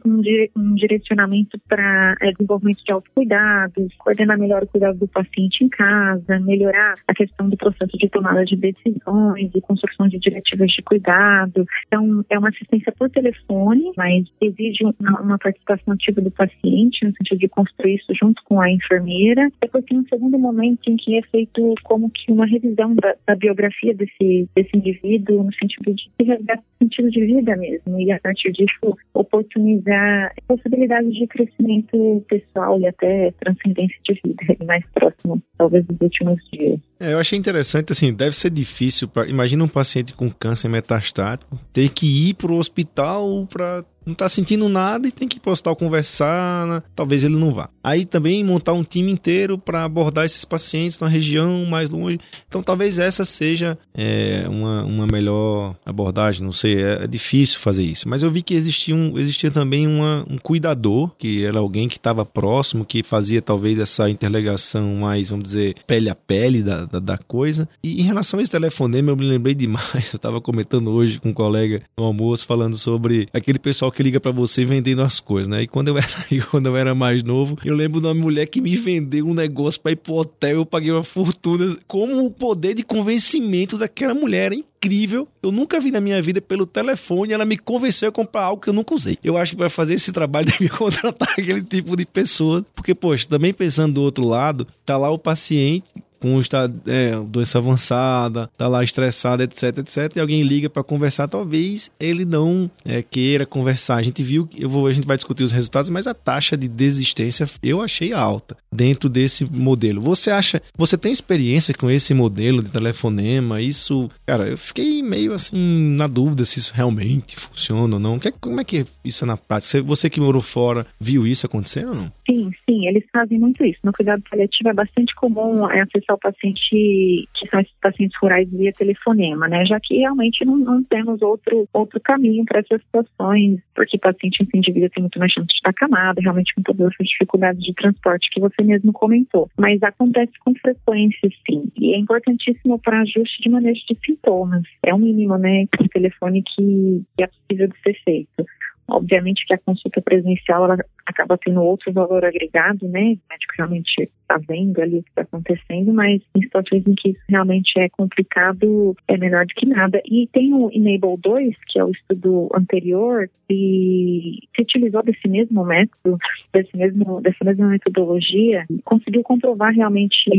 um 0.57 0.75
direcionamento 0.75 1.59
para 1.69 2.15
é, 2.21 2.33
desenvolvimento 2.33 2.85
de 2.85 2.93
autocuidados, 2.93 3.95
coordenar 3.99 4.39
melhor 4.39 4.63
o 4.63 4.67
cuidado 4.67 4.99
do 4.99 5.09
paciente 5.09 5.65
em 5.65 5.69
casa, 5.69 6.41
melhorar 6.41 6.95
a 7.07 7.15
questão 7.15 7.49
do 7.49 7.57
processo 7.57 7.97
de 7.97 8.09
tomada 8.09 8.45
de 8.45 8.57
decisões 8.57 9.51
e 9.55 9.61
construção 9.61 10.09
de 10.09 10.19
diretivas 10.19 10.71
de 10.71 10.83
cuidado. 10.83 11.65
Então, 11.87 12.25
é 12.31 12.39
uma 12.39 12.49
assistência 12.49 12.93
por 12.93 13.11
telefone 13.11 13.93
mas 13.97 14.25
exige 14.41 14.85
uma, 14.85 15.21
uma, 15.21 15.39
participação 15.39 15.95
ativa 15.95 16.21
do 16.21 16.31
paciente, 16.31 17.05
no 17.05 17.13
sentido 17.13 17.39
de 17.39 17.49
construir 17.49 17.97
isso 17.97 18.13
junto 18.15 18.43
com 18.45 18.61
a 18.61 18.71
enfermeira. 18.71 19.49
Depois 19.61 19.85
tem 19.85 20.02
um 20.03 20.09
segundo 20.09 20.39
momento 20.39 20.81
em 20.89 20.97
que 20.97 21.17
é 21.17 21.23
feito 21.23 21.75
como 21.85 22.11
que 22.11 22.31
uma 22.31 22.47
revisão 22.47 22.95
da, 22.95 23.15
da 23.27 23.35
biografia 23.35 23.95
desse, 23.95 24.49
desse 24.55 24.77
indivíduo, 24.77 25.45
no 25.45 25.55
sentido 25.55 25.95
de 25.95 26.11
resgatar 26.25 26.63
sentido 26.83 27.11
de 27.11 27.25
vida 27.25 27.57
mesmo, 27.57 28.01
e 28.01 28.11
a 28.11 28.19
partir 28.21 28.51
disso 28.53 28.97
oportunizar 29.15 30.35
possibilidades 30.49 31.15
de 31.15 31.27
crescimento 31.27 32.25
pessoal 32.29 32.79
e 32.81 32.87
até 32.87 33.33
transcendência 33.39 33.97
de 34.05 34.21
vida, 34.25 34.65
mais 34.65 34.85
próximo, 34.93 35.41
talvez, 35.57 35.85
dos 35.87 36.01
últimos 36.01 36.41
dias. 36.53 36.81
É, 36.99 37.13
eu 37.13 37.19
achei 37.19 37.39
interessante, 37.39 37.93
assim, 37.93 38.13
deve 38.13 38.35
ser 38.35 38.51
difícil. 38.51 39.09
Imagina 39.29 39.65
um 39.65 39.69
paciente 39.69 40.13
com 40.13 40.31
câncer 40.31 40.69
metastático 40.69 41.59
ter 41.73 41.89
que 41.91 42.07
ir 42.07 42.35
para 42.35 42.53
o 42.53 42.59
hospital 42.59 43.47
para 43.47 43.85
não 44.05 44.15
tá 44.15 44.29
sentindo 44.29 44.69
nada 44.69 45.09
e 45.09 45.13
tem 45.13 45.29
que 45.29 45.41
postar 45.41 45.75
conversar, 45.75 46.67
né? 46.67 46.83
talvez 46.95 47.25
ele 47.25 47.37
não 47.37 47.53
vá. 47.53 47.69
Aí 47.83 48.05
também 48.05 48.45
montar 48.45 48.73
um 48.73 48.85
time 48.85 49.11
inteiro 49.11 49.59
para 49.59 49.85
abordar 49.85 50.25
esses 50.25 50.45
pacientes 50.45 50.99
na 50.99 51.09
região 51.09 51.65
mais 51.67 51.91
longe. 51.91 52.21
Então 52.47 52.63
talvez 52.63 52.99
essa 52.99 53.25
seja 53.25 53.79
é, 53.95 54.47
uma, 54.49 54.85
uma 54.85 55.07
melhor 55.07 55.77
abordagem, 55.85 56.45
não 56.45 56.53
sei, 56.53 56.83
é, 56.83 57.05
é, 57.05 57.07
difícil 57.07 57.61
fazer 57.61 57.85
isso. 57.85 58.09
Mas 58.09 58.23
eu 58.23 58.31
vi 58.31 58.43
que 58.43 58.55
existia, 58.55 58.95
um, 58.95 59.19
existia 59.19 59.51
também 59.51 59.87
uma, 59.87 60.25
um 60.29 60.39
cuidador, 60.39 61.11
que 61.19 61.45
era 61.45 61.59
alguém 61.59 61.89
que 61.89 61.97
estava 61.97 62.25
próximo, 62.25 62.85
que 62.85 63.03
fazia 63.03 63.43
talvez 63.43 63.79
essa 63.79 64.09
interligação 64.09 64.95
mais, 64.97 65.29
vamos 65.29 65.45
dizer, 65.45 65.77
pele 65.87 66.09
a 66.09 66.15
pele 66.15 66.63
da, 66.63 66.85
da, 66.85 66.99
da 66.99 67.19
coisa. 67.19 67.69
E 67.83 68.01
em 68.01 68.05
relação 68.05 68.41
a 68.41 68.43
esse 68.43 68.53
telefonema, 68.53 69.11
eu 69.11 69.17
me 69.17 69.29
lembrei 69.29 69.55
demais, 69.55 70.11
eu 70.13 70.17
estava 70.17 70.41
comentando 70.41 70.91
hoje 70.91 71.19
com 71.19 71.31
um 71.31 71.35
colega 71.35 71.83
no 71.97 72.05
almoço, 72.05 72.47
falando 72.47 72.77
sobre 72.77 73.29
aquele 73.33 73.59
pessoal 73.59 73.92
que 73.93 74.03
liga 74.03 74.21
para 74.21 74.31
você 74.31 74.65
vendendo 74.65 75.03
as 75.03 75.21
coisas, 75.21 75.49
né? 75.49 75.63
E 75.63 75.67
quando 75.67 75.89
eu 75.89 75.99
era, 75.99 76.09
quando 76.51 76.67
eu 76.67 76.77
era 76.77 76.95
mais 76.95 77.23
novo, 77.23 77.59
eu 77.65 77.75
lembro 77.75 78.01
de 78.01 78.07
uma 78.07 78.15
mulher 78.15 78.47
que 78.47 78.61
me 78.61 78.77
vendeu 78.77 79.27
um 79.27 79.35
negócio 79.35 79.81
para 79.81 79.93
ir 79.93 79.97
pro 79.97 80.15
hotel, 80.15 80.57
eu 80.57 80.67
paguei 80.67 80.91
uma 80.91 81.03
fortuna. 81.03 81.77
Como 81.87 82.25
o 82.25 82.31
poder 82.31 82.75
de 82.75 82.83
convencimento 82.83 83.79
daquela 83.79 84.15
mulher, 84.15 84.53
hein? 84.53 84.65
incrível. 84.83 85.29
Eu 85.41 85.53
nunca 85.53 85.79
vi 85.79 85.93
na 85.93 86.01
minha 86.01 86.21
vida 86.21 86.41
pelo 86.41 86.67
telefone. 86.67 87.33
Ela 87.33 87.45
me 87.45 87.57
convenceu 87.57 88.09
a 88.09 88.13
comprar 88.13 88.43
algo 88.43 88.61
que 88.61 88.69
eu 88.69 88.75
nunca 88.75 88.95
usei. 88.95 89.17
Eu 89.23 89.37
acho 89.37 89.53
que 89.53 89.59
para 89.59 89.71
fazer 89.71 89.95
esse 89.95 90.11
trabalho 90.11 90.47
deve 90.51 90.69
contratar 90.69 91.31
aquele 91.31 91.63
tipo 91.63 91.97
de 91.97 92.05
pessoa. 92.05 92.65
Porque, 92.75 92.95
poxa, 92.95 93.29
também 93.29 93.53
pensando 93.53 93.95
do 93.95 94.03
outro 94.03 94.27
lado, 94.27 94.67
tá 94.85 94.97
lá 94.97 95.09
o 95.09 95.19
paciente 95.19 95.85
com 96.23 96.39
estado, 96.39 96.81
é, 96.87 97.19
doença 97.27 97.59
avançada, 97.59 98.49
tá 98.57 98.69
lá 98.69 98.85
estressado, 98.85 99.43
etc, 99.43 99.79
etc, 99.79 100.17
e 100.17 100.21
alguém 100.21 100.43
liga 100.43 100.71
para 100.71 100.85
conversar, 100.85 101.27
talvez 101.27 101.91
ele 101.99 102.25
não 102.25 102.71
é, 102.85 103.03
queira 103.03 103.45
conversar. 103.45 103.97
A 103.97 104.03
gente 104.03 104.23
viu, 104.23 104.49
eu 104.57 104.71
vou, 104.71 104.87
a 104.87 104.93
gente 104.93 105.07
vai 105.07 105.17
discutir 105.17 105.43
os 105.43 105.51
resultados, 105.51 105.91
mas 105.91 106.07
a 106.07 106.15
taxa 106.15 106.57
de 106.57 106.69
desistência 106.69 107.49
eu 107.61 107.83
achei 107.83 108.13
alta 108.13 108.57
dentro 108.73 109.09
desse 109.09 109.45
modelo. 109.45 110.01
Você 110.01 110.31
acha, 110.31 110.63
você 110.77 110.97
tem 110.97 111.13
experiência 111.13 111.75
com 111.75 111.91
esse 111.91 112.15
modelo 112.15 112.63
de 112.63 112.73
telefonema? 112.73 113.61
Isso, 113.61 114.11
cara, 114.27 114.49
eu 114.49 114.57
fiquei 114.57 115.03
meio 115.03 115.33
assim 115.33 115.95
na 115.97 116.07
dúvida 116.07 116.45
se 116.45 116.59
isso 116.59 116.73
realmente 116.75 117.37
funciona 117.37 117.95
ou 117.95 118.01
não. 118.01 118.19
Como 118.41 118.61
é 118.61 118.65
que 118.65 118.87
isso 119.05 119.25
é 119.25 119.27
na 119.27 119.37
prática? 119.37 119.83
Você 119.83 120.09
que 120.09 120.21
morou 120.21 120.43
fora, 120.43 120.87
viu 121.01 121.27
isso 121.27 121.47
acontecer 121.47 121.87
ou 121.87 121.95
não? 121.95 122.13
Sim, 122.29 122.51
sim, 122.69 122.87
eles 122.87 123.05
fazem 123.13 123.39
muito 123.39 123.65
isso. 123.65 123.81
No 123.85 123.93
cuidado 123.93 124.23
paliativo 124.31 124.71
é 124.71 124.75
bastante 124.75 125.15
comum 125.15 125.69
é, 125.71 125.81
acessar 125.81 126.11
ao 126.11 126.19
paciente, 126.19 126.61
que 126.71 127.49
são 127.51 127.61
esses 127.61 127.75
pacientes 127.81 128.17
rurais 128.21 128.49
via 128.51 128.73
telefonema, 128.73 129.49
né? 129.49 129.65
Já 129.67 129.79
que 129.81 129.99
realmente 129.99 130.45
não, 130.45 130.57
não 130.57 130.83
temos 130.83 131.21
outro, 131.21 131.69
outro 131.73 132.01
caminho 132.01 132.45
para 132.45 132.61
essas 132.61 132.81
situações, 132.83 133.61
porque 133.75 133.97
o 133.97 134.01
paciente 134.01 134.47
de 134.53 134.73
vida 134.73 134.89
tem 134.91 135.03
muito 135.03 135.19
mais 135.19 135.33
chance 135.33 135.49
de 135.49 135.55
estar 135.55 135.71
acamado, 135.71 136.21
realmente 136.21 136.55
com 136.55 136.63
todas 136.63 136.93
essas 136.93 137.07
dificuldades 137.07 137.63
de 137.63 137.75
transporte 137.75 138.31
que 138.31 138.41
você 138.41 138.62
mesmo 138.63 138.93
comentou. 138.93 139.51
Mas 139.59 139.83
acontece 139.83 140.33
com 140.45 140.55
frequência, 140.55 141.29
sim. 141.49 141.71
E 141.77 141.95
é 141.95 141.99
importantíssimo 141.99 142.79
para 142.79 143.01
ajuste 143.01 143.43
de 143.43 143.49
manejo 143.49 143.81
de 143.89 143.99
sintomas. 144.05 144.63
É 144.85 144.95
um 144.95 144.99
mínimo, 144.99 145.37
né, 145.39 145.67
com 145.77 145.85
o 145.85 145.89
telefone 145.89 146.43
que, 146.43 147.03
que 147.17 147.23
é 147.23 147.27
possível 147.27 147.69
de 147.69 147.81
ser 147.83 147.95
feito. 148.05 148.47
Obviamente 148.93 149.47
que 149.47 149.55
a 149.55 149.59
consulta 149.59 150.01
presencial 150.03 150.65
ela 150.65 150.79
acaba 151.07 151.39
tendo 151.39 151.63
outro 151.63 151.93
valor 151.93 152.25
agregado, 152.25 152.87
né? 152.89 153.01
O 153.01 153.31
médico 153.31 153.55
realmente 153.57 154.11
está 154.21 154.39
vendo 154.49 154.81
ali 154.81 154.99
o 154.99 155.03
que 155.03 155.11
está 155.11 155.23
acontecendo, 155.23 155.93
mas 155.93 156.23
em 156.35 156.43
situações 156.43 156.87
em 156.87 156.95
que 156.95 157.11
isso 157.11 157.21
realmente 157.29 157.79
é 157.79 157.89
complicado, 157.89 158.97
é 159.09 159.17
melhor 159.17 159.47
do 159.47 159.55
que 159.55 159.67
nada. 159.67 160.01
E 160.07 160.29
tem 160.33 160.53
o 160.55 160.71
Enable 160.73 161.17
2, 161.19 161.55
que 161.69 161.79
é 161.79 161.85
o 161.85 161.91
estudo 161.91 162.49
anterior, 162.55 163.29
e 163.51 164.39
se 164.55 164.63
utilizou 164.63 165.03
desse 165.03 165.29
mesmo 165.29 165.65
método, 165.65 166.19
desse 166.53 166.75
mesmo, 166.77 167.21
dessa 167.21 167.45
mesma 167.45 167.69
metodologia, 167.69 168.65
conseguiu 168.85 169.23
comprovar 169.23 169.73
realmente 169.75 170.31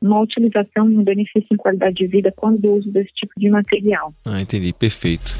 uma 0.00 0.20
utilização 0.20 0.90
e 0.90 0.96
um 0.96 1.02
benefício 1.02 1.46
em 1.52 1.56
qualidade 1.56 1.96
de 1.96 2.06
vida 2.06 2.32
quando 2.36 2.60
do 2.60 2.74
uso 2.74 2.90
desse 2.92 3.12
tipo 3.14 3.32
de 3.36 3.50
material. 3.50 4.14
Ah, 4.24 4.40
entendi. 4.40 4.72
Perfeito. 4.72 5.32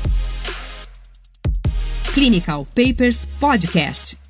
Clinical 2.12 2.66
Papers 2.74 3.24
Podcast. 3.40 4.21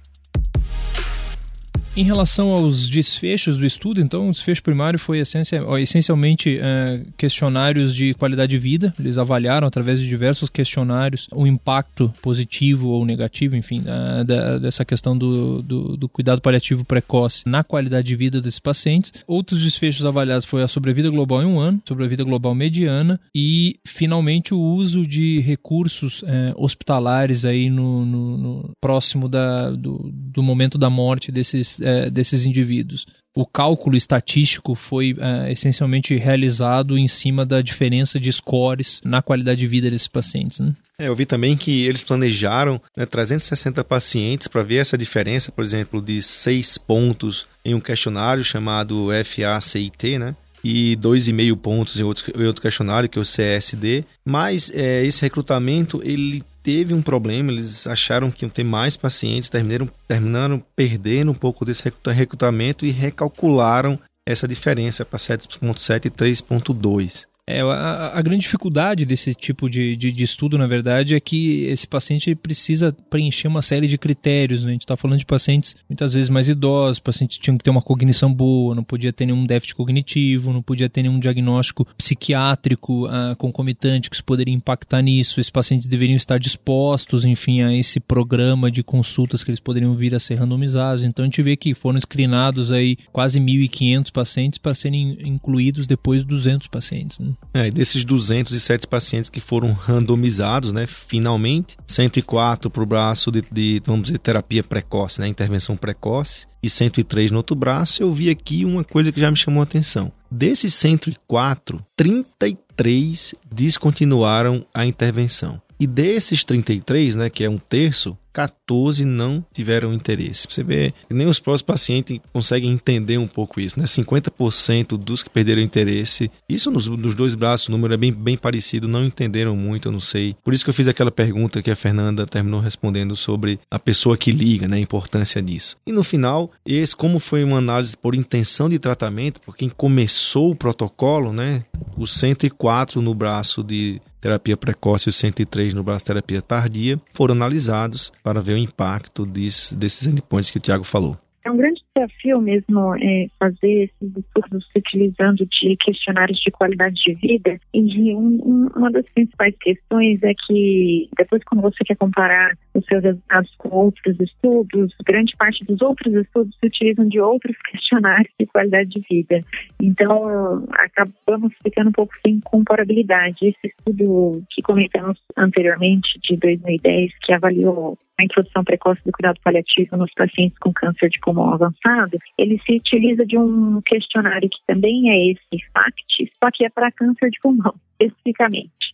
Em 1.94 2.04
relação 2.04 2.50
aos 2.50 2.88
desfechos 2.88 3.58
do 3.58 3.66
estudo, 3.66 4.00
então, 4.00 4.28
o 4.28 4.32
desfecho 4.32 4.62
primário 4.62 4.98
foi 4.98 5.18
essencialmente 5.18 6.58
é, 6.58 7.02
questionários 7.18 7.94
de 7.94 8.14
qualidade 8.14 8.52
de 8.52 8.58
vida. 8.58 8.94
Eles 8.98 9.18
avaliaram, 9.18 9.68
através 9.68 10.00
de 10.00 10.08
diversos 10.08 10.48
questionários, 10.48 11.28
o 11.30 11.46
impacto 11.46 12.12
positivo 12.22 12.88
ou 12.88 13.04
negativo, 13.04 13.56
enfim, 13.56 13.82
da, 14.24 14.58
dessa 14.58 14.86
questão 14.86 15.16
do, 15.16 15.60
do, 15.60 15.96
do, 15.98 16.08
cuidado 16.08 16.40
paliativo 16.40 16.82
precoce 16.82 17.42
na 17.44 17.62
qualidade 17.62 18.06
de 18.06 18.16
vida 18.16 18.40
desses 18.40 18.58
pacientes. 18.58 19.12
Outros 19.26 19.62
desfechos 19.62 20.06
avaliados 20.06 20.46
foi 20.46 20.62
a 20.62 20.68
sobrevida 20.68 21.10
global 21.10 21.42
em 21.42 21.46
um 21.46 21.60
ano, 21.60 21.82
sobrevida 21.86 22.24
global 22.24 22.54
mediana 22.54 23.20
e, 23.34 23.78
finalmente, 23.86 24.54
o 24.54 24.60
uso 24.60 25.06
de 25.06 25.40
recursos 25.40 26.24
é, 26.26 26.54
hospitalares 26.56 27.44
aí 27.44 27.68
no, 27.68 28.06
no, 28.06 28.38
no 28.38 28.70
próximo 28.80 29.28
da, 29.28 29.70
do, 29.70 30.10
do 30.10 30.42
momento 30.42 30.78
da 30.78 30.88
morte 30.88 31.30
desses 31.30 31.81
é, 31.82 32.10
desses 32.10 32.46
indivíduos. 32.46 33.06
O 33.34 33.46
cálculo 33.46 33.96
estatístico 33.96 34.74
foi 34.74 35.16
é, 35.18 35.52
essencialmente 35.52 36.14
realizado 36.16 36.98
em 36.98 37.08
cima 37.08 37.46
da 37.46 37.62
diferença 37.62 38.20
de 38.20 38.30
scores 38.30 39.00
na 39.04 39.22
qualidade 39.22 39.60
de 39.60 39.66
vida 39.66 39.90
desses 39.90 40.08
pacientes. 40.08 40.60
Né? 40.60 40.72
É, 40.98 41.08
eu 41.08 41.16
vi 41.16 41.24
também 41.24 41.56
que 41.56 41.84
eles 41.84 42.04
planejaram 42.04 42.80
né, 42.96 43.06
360 43.06 43.82
pacientes 43.84 44.48
para 44.48 44.62
ver 44.62 44.76
essa 44.76 44.98
diferença, 44.98 45.50
por 45.50 45.64
exemplo, 45.64 46.02
de 46.02 46.20
seis 46.22 46.76
pontos 46.76 47.46
em 47.64 47.74
um 47.74 47.80
questionário 47.80 48.44
chamado 48.44 49.08
FACIT, 49.24 50.18
né? 50.18 50.36
e 50.62 50.96
2,5 50.96 51.56
pontos 51.56 51.98
em 51.98 52.02
outro, 52.02 52.32
em 52.40 52.46
outro 52.46 52.62
questionário, 52.62 53.08
que 53.08 53.18
é 53.18 53.22
o 53.22 53.24
CSD. 53.24 54.04
Mas 54.24 54.70
é, 54.74 55.04
esse 55.04 55.22
recrutamento 55.22 56.00
ele 56.04 56.44
teve 56.62 56.94
um 56.94 57.02
problema, 57.02 57.50
eles 57.50 57.86
acharam 57.86 58.30
que 58.30 58.44
iam 58.44 58.50
ter 58.50 58.64
mais 58.64 58.96
pacientes, 58.96 59.48
terminaram, 59.48 59.90
terminaram 60.06 60.62
perdendo 60.76 61.30
um 61.30 61.34
pouco 61.34 61.64
desse 61.64 61.82
recrutamento 62.06 62.86
e 62.86 62.90
recalcularam 62.90 63.98
essa 64.26 64.46
diferença 64.46 65.04
para 65.04 65.18
7.7 65.18 66.06
e 66.06 66.10
3.2. 66.10 67.26
É, 67.44 67.60
a, 67.60 68.18
a, 68.18 68.22
grande 68.22 68.42
dificuldade 68.42 69.04
desse 69.04 69.34
tipo 69.34 69.68
de, 69.68 69.96
de, 69.96 70.12
de, 70.12 70.22
estudo, 70.22 70.56
na 70.56 70.68
verdade, 70.68 71.16
é 71.16 71.18
que 71.18 71.64
esse 71.64 71.88
paciente 71.88 72.36
precisa 72.36 72.96
preencher 73.10 73.48
uma 73.48 73.60
série 73.60 73.88
de 73.88 73.98
critérios. 73.98 74.62
Né? 74.62 74.70
A 74.70 74.72
gente 74.74 74.82
está 74.82 74.96
falando 74.96 75.18
de 75.18 75.26
pacientes 75.26 75.74
muitas 75.88 76.12
vezes 76.12 76.28
mais 76.28 76.48
idosos, 76.48 77.00
pacientes 77.00 77.38
tinham 77.38 77.58
que 77.58 77.64
ter 77.64 77.70
uma 77.70 77.82
cognição 77.82 78.32
boa, 78.32 78.76
não 78.76 78.84
podia 78.84 79.12
ter 79.12 79.26
nenhum 79.26 79.44
déficit 79.44 79.74
cognitivo, 79.74 80.52
não 80.52 80.62
podia 80.62 80.88
ter 80.88 81.02
nenhum 81.02 81.18
diagnóstico 81.18 81.84
psiquiátrico 81.98 83.06
uh, 83.06 83.34
concomitante 83.36 84.08
que 84.08 84.14
isso 84.14 84.24
poderia 84.24 84.54
impactar 84.54 85.02
nisso. 85.02 85.40
Esses 85.40 85.50
pacientes 85.50 85.88
deveriam 85.88 86.16
estar 86.16 86.38
dispostos, 86.38 87.24
enfim, 87.24 87.62
a 87.62 87.74
esse 87.74 87.98
programa 87.98 88.70
de 88.70 88.84
consultas 88.84 89.42
que 89.42 89.50
eles 89.50 89.60
poderiam 89.60 89.96
vir 89.96 90.14
a 90.14 90.20
ser 90.20 90.34
randomizados. 90.34 91.02
Então 91.02 91.24
a 91.24 91.26
gente 91.26 91.42
vê 91.42 91.56
que 91.56 91.74
foram 91.74 92.00
screenados 92.00 92.70
aí 92.70 92.96
quase 93.12 93.40
1.500 93.40 94.12
pacientes 94.12 94.58
para 94.58 94.76
serem 94.76 95.18
incluídos 95.24 95.88
depois 95.88 96.24
200 96.24 96.68
pacientes. 96.68 97.18
Né? 97.18 97.31
É, 97.54 97.70
desses 97.70 98.04
207 98.04 98.86
pacientes 98.86 99.30
que 99.30 99.40
foram 99.40 99.72
randomizados, 99.72 100.72
né, 100.72 100.86
finalmente, 100.86 101.76
104 101.86 102.70
para 102.70 102.82
o 102.82 102.86
braço 102.86 103.30
de, 103.30 103.42
de, 103.50 103.82
vamos 103.84 104.06
dizer, 104.06 104.18
terapia 104.18 104.62
precoce, 104.62 105.20
né, 105.20 105.28
intervenção 105.28 105.76
precoce, 105.76 106.46
e 106.62 106.70
103 106.70 107.30
no 107.30 107.38
outro 107.38 107.56
braço, 107.56 108.02
eu 108.02 108.12
vi 108.12 108.30
aqui 108.30 108.64
uma 108.64 108.84
coisa 108.84 109.10
que 109.10 109.20
já 109.20 109.30
me 109.30 109.36
chamou 109.36 109.60
a 109.60 109.64
atenção. 109.64 110.12
Desses 110.30 110.72
104, 110.74 111.84
33 111.96 113.34
descontinuaram 113.50 114.64
a 114.72 114.86
intervenção. 114.86 115.60
E 115.82 115.86
desses 115.88 116.44
33, 116.44 117.16
né, 117.16 117.28
que 117.28 117.42
é 117.42 117.50
um 117.50 117.58
terço, 117.58 118.16
14 118.32 119.04
não 119.04 119.44
tiveram 119.52 119.92
interesse. 119.92 120.46
Você 120.48 120.62
vê, 120.62 120.94
nem 121.10 121.26
os 121.26 121.40
próprios 121.40 121.60
pacientes 121.60 122.20
conseguem 122.32 122.70
entender 122.70 123.18
um 123.18 123.26
pouco 123.26 123.60
isso, 123.60 123.76
né? 123.76 123.84
50% 123.84 124.96
dos 124.96 125.24
que 125.24 125.28
perderam 125.28 125.60
interesse, 125.60 126.30
isso 126.48 126.70
nos, 126.70 126.86
nos, 126.86 127.16
dois 127.16 127.34
braços, 127.34 127.66
o 127.66 127.72
número 127.72 127.94
é 127.94 127.96
bem, 127.96 128.12
bem 128.12 128.36
parecido, 128.36 128.86
não 128.86 129.04
entenderam 129.04 129.56
muito, 129.56 129.88
eu 129.88 129.92
não 129.92 129.98
sei. 129.98 130.36
Por 130.44 130.54
isso 130.54 130.62
que 130.62 130.70
eu 130.70 130.74
fiz 130.74 130.86
aquela 130.86 131.10
pergunta 131.10 131.60
que 131.60 131.70
a 131.72 131.74
Fernanda 131.74 132.28
terminou 132.28 132.60
respondendo 132.60 133.16
sobre 133.16 133.58
a 133.68 133.78
pessoa 133.78 134.16
que 134.16 134.30
liga, 134.30 134.68
né? 134.68 134.76
A 134.76 134.80
importância 134.80 135.42
disso. 135.42 135.76
E 135.84 135.90
no 135.90 136.04
final, 136.04 136.52
esse, 136.64 136.94
como 136.94 137.18
foi 137.18 137.42
uma 137.42 137.58
análise 137.58 137.96
por 137.96 138.14
intenção 138.14 138.68
de 138.68 138.78
tratamento, 138.78 139.40
por 139.40 139.56
quem 139.56 139.68
começou 139.68 140.52
o 140.52 140.56
protocolo, 140.56 141.32
né? 141.32 141.64
Os 141.96 142.12
104 142.12 143.02
no 143.02 143.16
braço 143.16 143.64
de 143.64 144.00
terapia 144.22 144.56
precoce 144.56 145.08
e 145.08 145.10
o 145.10 145.12
103 145.12 145.74
no 145.74 145.82
braço 145.82 146.04
terapia 146.04 146.40
tardia 146.40 146.98
foram 147.12 147.34
analisados 147.34 148.12
para 148.22 148.40
ver 148.40 148.54
o 148.54 148.58
impacto 148.58 149.26
desse, 149.26 149.74
desses 149.74 150.06
endpoints 150.06 150.50
que 150.50 150.58
o 150.58 150.60
Tiago 150.60 150.84
falou. 150.84 151.18
É 151.44 151.50
um 151.50 151.56
grande 151.56 151.81
desafio 152.02 152.40
mesmo 152.40 152.94
é 152.96 153.26
fazer 153.38 153.84
esses 153.84 154.16
estudos 154.16 154.66
utilizando 154.76 155.46
de 155.46 155.76
questionários 155.76 156.38
de 156.40 156.50
qualidade 156.50 156.94
de 157.02 157.14
vida. 157.14 157.60
E 157.72 158.14
um, 158.14 158.68
uma 158.74 158.90
das 158.90 159.08
principais 159.10 159.54
questões 159.60 160.22
é 160.22 160.32
que 160.46 161.08
depois 161.16 161.42
quando 161.44 161.62
você 161.62 161.84
quer 161.84 161.96
comparar 161.96 162.56
os 162.74 162.84
seus 162.86 163.02
resultados 163.02 163.54
com 163.58 163.68
outros 163.68 164.18
estudos, 164.20 164.94
grande 165.04 165.34
parte 165.36 165.64
dos 165.64 165.80
outros 165.82 166.14
estudos 166.14 166.56
se 166.58 166.66
utilizam 166.66 167.08
de 167.08 167.20
outros 167.20 167.56
questionários 167.70 168.32
de 168.38 168.46
qualidade 168.46 168.90
de 168.90 169.00
vida. 169.00 169.44
Então, 169.80 170.66
acabamos 170.72 171.52
ficando 171.62 171.88
um 171.88 171.92
pouco 171.92 172.12
sem 172.24 172.40
comparabilidade. 172.40 173.36
Esse 173.42 173.74
estudo 173.76 174.42
que 174.50 174.62
comentamos 174.62 175.18
anteriormente, 175.36 176.18
de 176.22 176.36
2010, 176.36 177.12
que 177.22 177.32
avaliou 177.32 177.98
a 178.22 178.24
introdução 178.24 178.64
precoce 178.64 179.00
do 179.04 179.12
cuidado 179.12 179.38
paliativo 179.42 179.96
nos 179.96 180.12
pacientes 180.14 180.58
com 180.58 180.72
câncer 180.72 181.10
de 181.10 181.18
pulmão 181.20 181.52
avançado, 181.52 182.18
ele 182.38 182.60
se 182.64 182.76
utiliza 182.76 183.26
de 183.26 183.36
um 183.36 183.80
questionário 183.82 184.48
que 184.48 184.58
também 184.66 185.10
é 185.10 185.32
esse 185.32 185.64
FACT, 185.72 186.32
só 186.42 186.50
que 186.52 186.64
é 186.64 186.70
para 186.70 186.92
câncer 186.92 187.30
de 187.30 187.40
pulmão, 187.40 187.74
especificamente. 188.00 188.92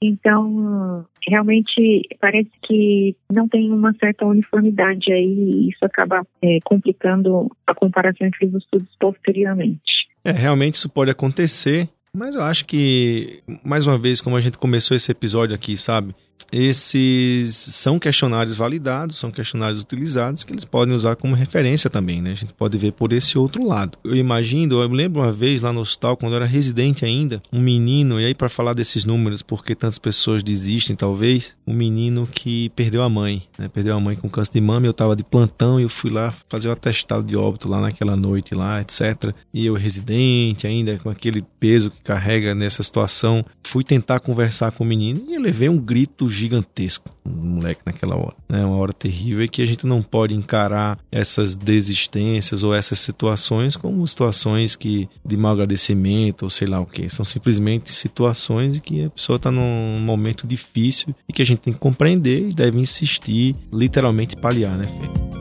Então, 0.00 1.04
realmente 1.26 2.02
parece 2.20 2.50
que 2.62 3.16
não 3.30 3.48
tem 3.48 3.72
uma 3.72 3.92
certa 3.94 4.24
uniformidade 4.24 5.12
aí 5.12 5.24
e 5.24 5.70
isso 5.70 5.84
acaba 5.84 6.24
é, 6.40 6.58
complicando 6.64 7.50
a 7.66 7.74
comparação 7.74 8.26
entre 8.26 8.46
os 8.46 8.54
estudos 8.62 8.88
posteriormente. 9.00 10.06
É, 10.24 10.30
realmente 10.30 10.74
isso 10.74 10.88
pode 10.88 11.10
acontecer, 11.10 11.88
mas 12.14 12.36
eu 12.36 12.42
acho 12.42 12.64
que, 12.64 13.42
mais 13.64 13.86
uma 13.86 13.98
vez, 13.98 14.20
como 14.20 14.36
a 14.36 14.40
gente 14.40 14.56
começou 14.56 14.96
esse 14.96 15.10
episódio 15.10 15.54
aqui, 15.54 15.76
sabe? 15.76 16.14
Esses 16.52 17.54
são 17.54 17.98
questionários 17.98 18.54
validados, 18.54 19.16
são 19.16 19.30
questionários 19.30 19.80
utilizados 19.80 20.44
que 20.44 20.52
eles 20.52 20.64
podem 20.64 20.94
usar 20.94 21.16
como 21.16 21.34
referência 21.34 21.90
também, 21.90 22.22
né? 22.22 22.32
A 22.32 22.34
gente 22.34 22.52
pode 22.54 22.76
ver 22.78 22.92
por 22.92 23.12
esse 23.12 23.36
outro 23.36 23.66
lado. 23.66 23.98
Eu 24.04 24.14
imagino, 24.14 24.80
eu 24.80 24.88
lembro 24.88 25.22
uma 25.22 25.32
vez 25.32 25.62
lá 25.62 25.72
no 25.72 25.80
hospital, 25.80 26.16
quando 26.16 26.32
eu 26.32 26.36
era 26.36 26.46
residente 26.46 27.04
ainda, 27.04 27.42
um 27.52 27.60
menino, 27.60 28.20
e 28.20 28.24
aí 28.24 28.34
para 28.34 28.48
falar 28.48 28.72
desses 28.72 29.04
números, 29.04 29.42
porque 29.42 29.74
tantas 29.74 29.98
pessoas 29.98 30.42
desistem, 30.42 30.96
talvez, 30.96 31.56
um 31.66 31.74
menino 31.74 32.26
que 32.26 32.70
perdeu 32.70 33.02
a 33.02 33.08
mãe, 33.08 33.42
né? 33.58 33.68
Perdeu 33.68 33.96
a 33.96 34.00
mãe 34.00 34.16
com 34.16 34.28
câncer 34.28 34.52
de 34.52 34.60
mama, 34.60 34.86
eu 34.86 34.92
estava 34.92 35.14
de 35.14 35.24
plantão 35.24 35.78
e 35.78 35.82
eu 35.82 35.88
fui 35.88 36.10
lá 36.10 36.34
fazer 36.48 36.68
o 36.68 36.72
atestado 36.72 37.24
de 37.24 37.36
óbito 37.36 37.68
lá 37.68 37.80
naquela 37.80 38.16
noite 38.16 38.54
lá, 38.54 38.80
etc. 38.80 39.34
E 39.52 39.66
eu 39.66 39.74
residente 39.74 40.66
ainda, 40.66 40.98
com 40.98 41.10
aquele 41.10 41.44
peso 41.60 41.90
que 41.90 42.00
carrega 42.02 42.54
nessa 42.54 42.82
situação, 42.82 43.44
fui 43.62 43.84
tentar 43.84 44.20
conversar 44.20 44.72
com 44.72 44.84
o 44.84 44.86
menino 44.86 45.24
e 45.28 45.34
eu 45.34 45.40
levei 45.40 45.68
um 45.68 45.78
grito 45.78 46.27
gigantesco, 46.28 47.10
um 47.24 47.54
moleque 47.56 47.80
naquela 47.84 48.16
hora. 48.16 48.34
É 48.48 48.64
uma 48.64 48.76
hora 48.76 48.92
terrível 48.92 49.44
e 49.44 49.48
que 49.48 49.62
a 49.62 49.66
gente 49.66 49.86
não 49.86 50.02
pode 50.02 50.34
encarar 50.34 50.98
essas 51.10 51.56
desistências 51.56 52.62
ou 52.62 52.74
essas 52.74 52.98
situações 53.00 53.76
como 53.76 54.06
situações 54.06 54.76
que 54.76 55.08
de 55.24 55.36
mau 55.36 55.52
agradecimento 55.52 56.44
ou 56.44 56.50
sei 56.50 56.66
lá 56.66 56.80
o 56.80 56.86
que. 56.86 57.08
São 57.08 57.24
simplesmente 57.24 57.92
situações 57.92 58.76
em 58.76 58.80
que 58.80 59.04
a 59.04 59.10
pessoa 59.10 59.36
está 59.36 59.50
num 59.50 59.98
momento 60.00 60.46
difícil 60.46 61.14
e 61.28 61.32
que 61.32 61.42
a 61.42 61.44
gente 61.44 61.58
tem 61.58 61.72
que 61.72 61.78
compreender 61.78 62.48
e 62.48 62.54
deve 62.54 62.78
insistir, 62.78 63.54
literalmente 63.72 64.36
paliar, 64.36 64.76
né, 64.76 64.84
Fê? 64.84 65.37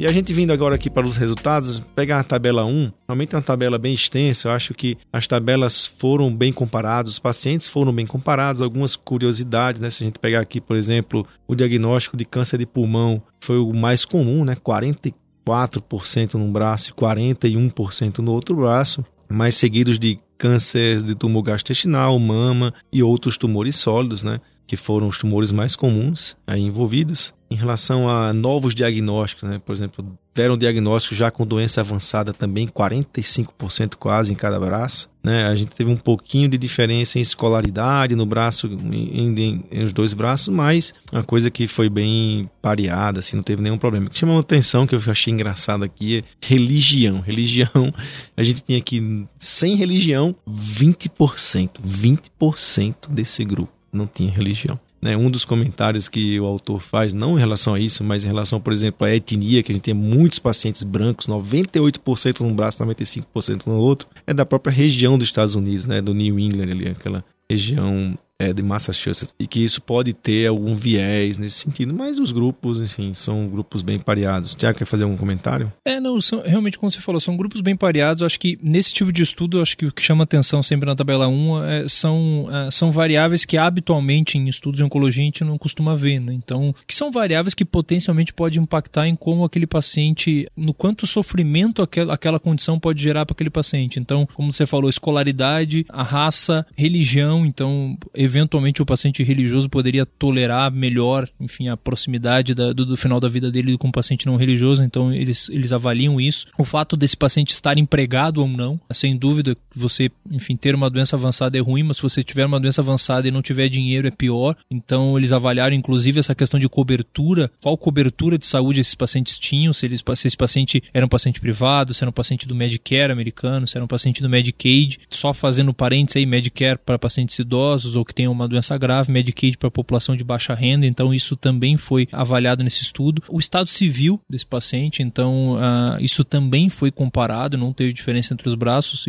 E 0.00 0.06
a 0.06 0.12
gente 0.12 0.32
vindo 0.32 0.52
agora 0.52 0.76
aqui 0.76 0.88
para 0.88 1.08
os 1.08 1.16
resultados, 1.16 1.82
pegar 1.96 2.20
a 2.20 2.24
tabela 2.24 2.64
1, 2.64 2.92
realmente 3.08 3.34
é 3.34 3.36
uma 3.36 3.42
tabela 3.42 3.76
bem 3.78 3.92
extensa, 3.92 4.46
eu 4.48 4.52
acho 4.52 4.72
que 4.72 4.96
as 5.12 5.26
tabelas 5.26 5.86
foram 5.86 6.32
bem 6.32 6.52
comparadas, 6.52 7.14
os 7.14 7.18
pacientes 7.18 7.66
foram 7.66 7.92
bem 7.92 8.06
comparados, 8.06 8.62
algumas 8.62 8.94
curiosidades, 8.94 9.80
né? 9.80 9.90
Se 9.90 10.04
a 10.04 10.06
gente 10.06 10.20
pegar 10.20 10.38
aqui, 10.38 10.60
por 10.60 10.76
exemplo, 10.76 11.26
o 11.48 11.54
diagnóstico 11.56 12.16
de 12.16 12.24
câncer 12.24 12.58
de 12.58 12.66
pulmão 12.66 13.20
foi 13.40 13.58
o 13.58 13.72
mais 13.72 14.04
comum, 14.04 14.44
né? 14.44 14.54
44% 14.54 16.34
num 16.34 16.52
braço 16.52 16.90
e 16.90 16.92
41% 16.92 18.18
no 18.18 18.30
outro 18.30 18.54
braço, 18.54 19.04
mais 19.28 19.56
seguidos 19.56 19.98
de 19.98 20.20
câncer 20.38 21.02
de 21.02 21.16
tumor 21.16 21.42
gastrointestinal, 21.42 22.16
mama 22.20 22.72
e 22.92 23.02
outros 23.02 23.36
tumores 23.36 23.74
sólidos, 23.74 24.22
né? 24.22 24.40
que 24.68 24.76
foram 24.76 25.08
os 25.08 25.18
tumores 25.18 25.50
mais 25.50 25.74
comuns 25.74 26.36
aí 26.46 26.60
envolvidos. 26.60 27.32
Em 27.50 27.54
relação 27.54 28.08
a 28.08 28.32
novos 28.32 28.74
diagnósticos, 28.74 29.48
né? 29.48 29.60
por 29.64 29.72
exemplo, 29.72 30.04
deram 30.34 30.56
diagnóstico 30.56 31.14
já 31.14 31.30
com 31.30 31.46
doença 31.46 31.80
avançada 31.80 32.32
também, 32.32 32.68
45% 32.68 33.96
quase 33.96 34.32
em 34.32 34.36
cada 34.36 34.60
braço. 34.60 35.10
Né? 35.24 35.44
A 35.46 35.54
gente 35.54 35.74
teve 35.74 35.90
um 35.90 35.96
pouquinho 35.96 36.48
de 36.48 36.56
diferença 36.56 37.18
em 37.18 37.22
escolaridade 37.22 38.14
no 38.14 38.24
braço, 38.24 38.66
em, 38.66 39.34
em, 39.34 39.64
em 39.70 39.82
os 39.82 39.92
dois 39.92 40.14
braços, 40.14 40.48
mas 40.48 40.94
uma 41.12 41.24
coisa 41.24 41.50
que 41.50 41.66
foi 41.66 41.88
bem 41.88 42.48
pareada, 42.62 43.20
assim, 43.20 43.36
não 43.36 43.42
teve 43.42 43.60
nenhum 43.62 43.78
problema. 43.78 44.06
O 44.06 44.10
que 44.10 44.18
chamou 44.18 44.36
a 44.36 44.40
atenção, 44.40 44.86
que 44.86 44.94
eu 44.94 45.00
achei 45.06 45.32
engraçado 45.32 45.82
aqui, 45.84 46.18
é 46.18 46.22
religião. 46.40 47.20
Religião, 47.20 47.92
a 48.36 48.42
gente 48.42 48.62
tinha 48.62 48.78
aqui, 48.78 49.26
sem 49.38 49.74
religião, 49.74 50.36
20%. 50.48 51.80
20% 51.84 53.08
desse 53.10 53.44
grupo 53.44 53.72
não 53.92 54.06
tinha 54.06 54.30
religião. 54.30 54.78
Né? 55.00 55.16
Um 55.16 55.30
dos 55.30 55.44
comentários 55.44 56.08
que 56.08 56.38
o 56.40 56.44
autor 56.44 56.80
faz, 56.80 57.12
não 57.12 57.36
em 57.36 57.40
relação 57.40 57.74
a 57.74 57.80
isso, 57.80 58.02
mas 58.02 58.24
em 58.24 58.26
relação, 58.26 58.60
por 58.60 58.72
exemplo, 58.72 59.06
à 59.06 59.14
etnia, 59.14 59.62
que 59.62 59.70
a 59.70 59.74
gente 59.74 59.84
tem 59.84 59.94
muitos 59.94 60.38
pacientes 60.38 60.82
brancos, 60.82 61.26
98% 61.26 62.40
num 62.40 62.54
braço, 62.54 62.84
95% 62.84 63.66
no 63.66 63.76
outro, 63.76 64.08
é 64.26 64.34
da 64.34 64.44
própria 64.44 64.72
região 64.72 65.16
dos 65.16 65.28
Estados 65.28 65.54
Unidos, 65.54 65.86
né? 65.86 66.00
do 66.00 66.12
New 66.12 66.38
England, 66.38 66.70
ali, 66.70 66.88
aquela 66.88 67.24
região 67.48 68.18
é, 68.38 68.52
de 68.52 68.62
Massachusetts 68.62 69.34
e 69.38 69.46
que 69.46 69.62
isso 69.62 69.82
pode 69.82 70.14
ter 70.14 70.46
algum 70.46 70.76
viés 70.76 71.36
nesse 71.36 71.56
sentido, 71.56 71.92
mas 71.92 72.18
os 72.18 72.30
grupos, 72.30 72.80
assim, 72.80 73.12
são 73.12 73.48
grupos 73.48 73.82
bem 73.82 73.98
pareados. 73.98 74.54
Tiago, 74.54 74.78
quer 74.78 74.84
fazer 74.84 75.04
algum 75.04 75.16
comentário? 75.16 75.72
É, 75.84 75.98
não, 75.98 76.20
são, 76.20 76.40
realmente, 76.42 76.78
como 76.78 76.90
você 76.90 77.00
falou, 77.00 77.20
são 77.20 77.36
grupos 77.36 77.60
bem 77.60 77.76
pareados. 77.76 78.22
Acho 78.22 78.38
que 78.38 78.58
nesse 78.62 78.92
tipo 78.92 79.12
de 79.12 79.22
estudo, 79.22 79.60
acho 79.60 79.76
que 79.76 79.86
o 79.86 79.92
que 79.92 80.02
chama 80.02 80.24
atenção 80.24 80.62
sempre 80.62 80.86
na 80.86 80.94
tabela 80.94 81.26
1 81.26 81.64
é, 81.64 81.88
são, 81.88 82.48
é, 82.50 82.70
são 82.70 82.90
variáveis 82.90 83.44
que 83.44 83.56
habitualmente 83.56 84.38
em 84.38 84.48
estudos 84.48 84.78
de 84.78 84.84
oncologia 84.84 85.22
a 85.22 85.26
gente 85.26 85.44
não 85.44 85.58
costuma 85.58 85.96
ver, 85.96 86.20
né? 86.20 86.32
Então, 86.32 86.74
que 86.86 86.94
são 86.94 87.10
variáveis 87.10 87.54
que 87.54 87.64
potencialmente 87.64 88.32
podem 88.32 88.62
impactar 88.62 89.08
em 89.08 89.16
como 89.16 89.44
aquele 89.44 89.66
paciente, 89.66 90.46
no 90.56 90.72
quanto 90.72 91.06
sofrimento 91.06 91.82
aquela, 91.82 92.14
aquela 92.14 92.38
condição 92.38 92.78
pode 92.78 93.02
gerar 93.02 93.26
para 93.26 93.34
aquele 93.34 93.50
paciente. 93.50 93.98
Então, 93.98 94.28
como 94.34 94.52
você 94.52 94.66
falou, 94.66 94.88
escolaridade, 94.88 95.84
a 95.88 96.02
raça, 96.02 96.64
religião, 96.76 97.44
então, 97.44 97.96
eventualmente 98.28 98.80
o 98.80 98.86
paciente 98.86 99.22
religioso 99.22 99.68
poderia 99.68 100.06
tolerar 100.06 100.70
melhor, 100.70 101.28
enfim, 101.40 101.68
a 101.68 101.76
proximidade 101.76 102.54
da, 102.54 102.72
do, 102.72 102.86
do, 102.86 102.96
final 102.96 103.18
da 103.18 103.28
vida 103.28 103.50
dele 103.50 103.76
com 103.76 103.88
o 103.88 103.92
paciente 103.92 104.26
não 104.26 104.36
religioso, 104.36 104.82
então 104.82 105.12
eles, 105.12 105.48
eles 105.48 105.72
avaliam 105.72 106.20
isso. 106.20 106.46
O 106.56 106.64
fato 106.64 106.96
desse 106.96 107.16
paciente 107.16 107.52
estar 107.52 107.78
empregado 107.78 108.38
ou 108.38 108.48
não, 108.48 108.80
sem 108.92 109.16
dúvida, 109.16 109.56
você, 109.74 110.10
enfim, 110.30 110.56
ter 110.56 110.74
uma 110.74 110.90
doença 110.90 111.16
avançada 111.16 111.56
é 111.56 111.60
ruim, 111.60 111.82
mas 111.82 111.96
se 111.96 112.02
você 112.02 112.22
tiver 112.22 112.46
uma 112.46 112.60
doença 112.60 112.80
avançada 112.80 113.26
e 113.26 113.30
não 113.30 113.42
tiver 113.42 113.68
dinheiro 113.68 114.06
é 114.06 114.10
pior. 114.10 114.56
Então 114.70 115.16
eles 115.16 115.32
avaliaram 115.32 115.74
inclusive 115.74 116.20
essa 116.20 116.34
questão 116.34 116.60
de 116.60 116.68
cobertura, 116.68 117.50
qual 117.62 117.76
cobertura 117.76 118.38
de 118.38 118.46
saúde 118.46 118.80
esses 118.80 118.94
pacientes 118.94 119.38
tinham, 119.38 119.72
se, 119.72 119.86
eles, 119.86 120.02
se 120.16 120.28
esse 120.28 120.36
paciente 120.36 120.82
era 120.92 121.04
um 121.04 121.08
paciente 121.08 121.40
privado, 121.40 121.94
se 121.94 122.04
era 122.04 122.10
um 122.10 122.12
paciente 122.12 122.46
do 122.46 122.54
Medicare 122.54 123.12
americano, 123.12 123.66
se 123.66 123.76
era 123.76 123.84
um 123.84 123.88
paciente 123.88 124.22
do 124.22 124.28
Medicaid, 124.28 125.00
só 125.08 125.32
fazendo 125.32 125.72
parênteses 125.72 126.16
aí, 126.16 126.26
Medicare 126.26 126.78
para 126.84 126.98
pacientes 126.98 127.38
idosos 127.38 127.96
ou 127.96 128.04
que 128.04 128.14
tenham 128.18 128.32
uma 128.32 128.48
doença 128.48 128.76
grave, 128.76 129.12
Medicaid 129.12 129.56
para 129.56 129.68
a 129.68 129.70
população 129.70 130.16
de 130.16 130.24
baixa 130.24 130.52
renda, 130.52 130.84
então 130.84 131.14
isso 131.14 131.36
também 131.36 131.76
foi 131.76 132.08
avaliado 132.10 132.64
nesse 132.64 132.82
estudo. 132.82 133.22
O 133.28 133.38
estado 133.38 133.68
civil 133.68 134.20
desse 134.28 134.44
paciente, 134.44 135.04
então 135.04 135.52
uh, 135.52 136.00
isso 136.00 136.24
também 136.24 136.68
foi 136.68 136.90
comparado, 136.90 137.56
não 137.56 137.72
teve 137.72 137.92
diferença 137.92 138.34
entre 138.34 138.48
os 138.48 138.56
braços. 138.56 139.06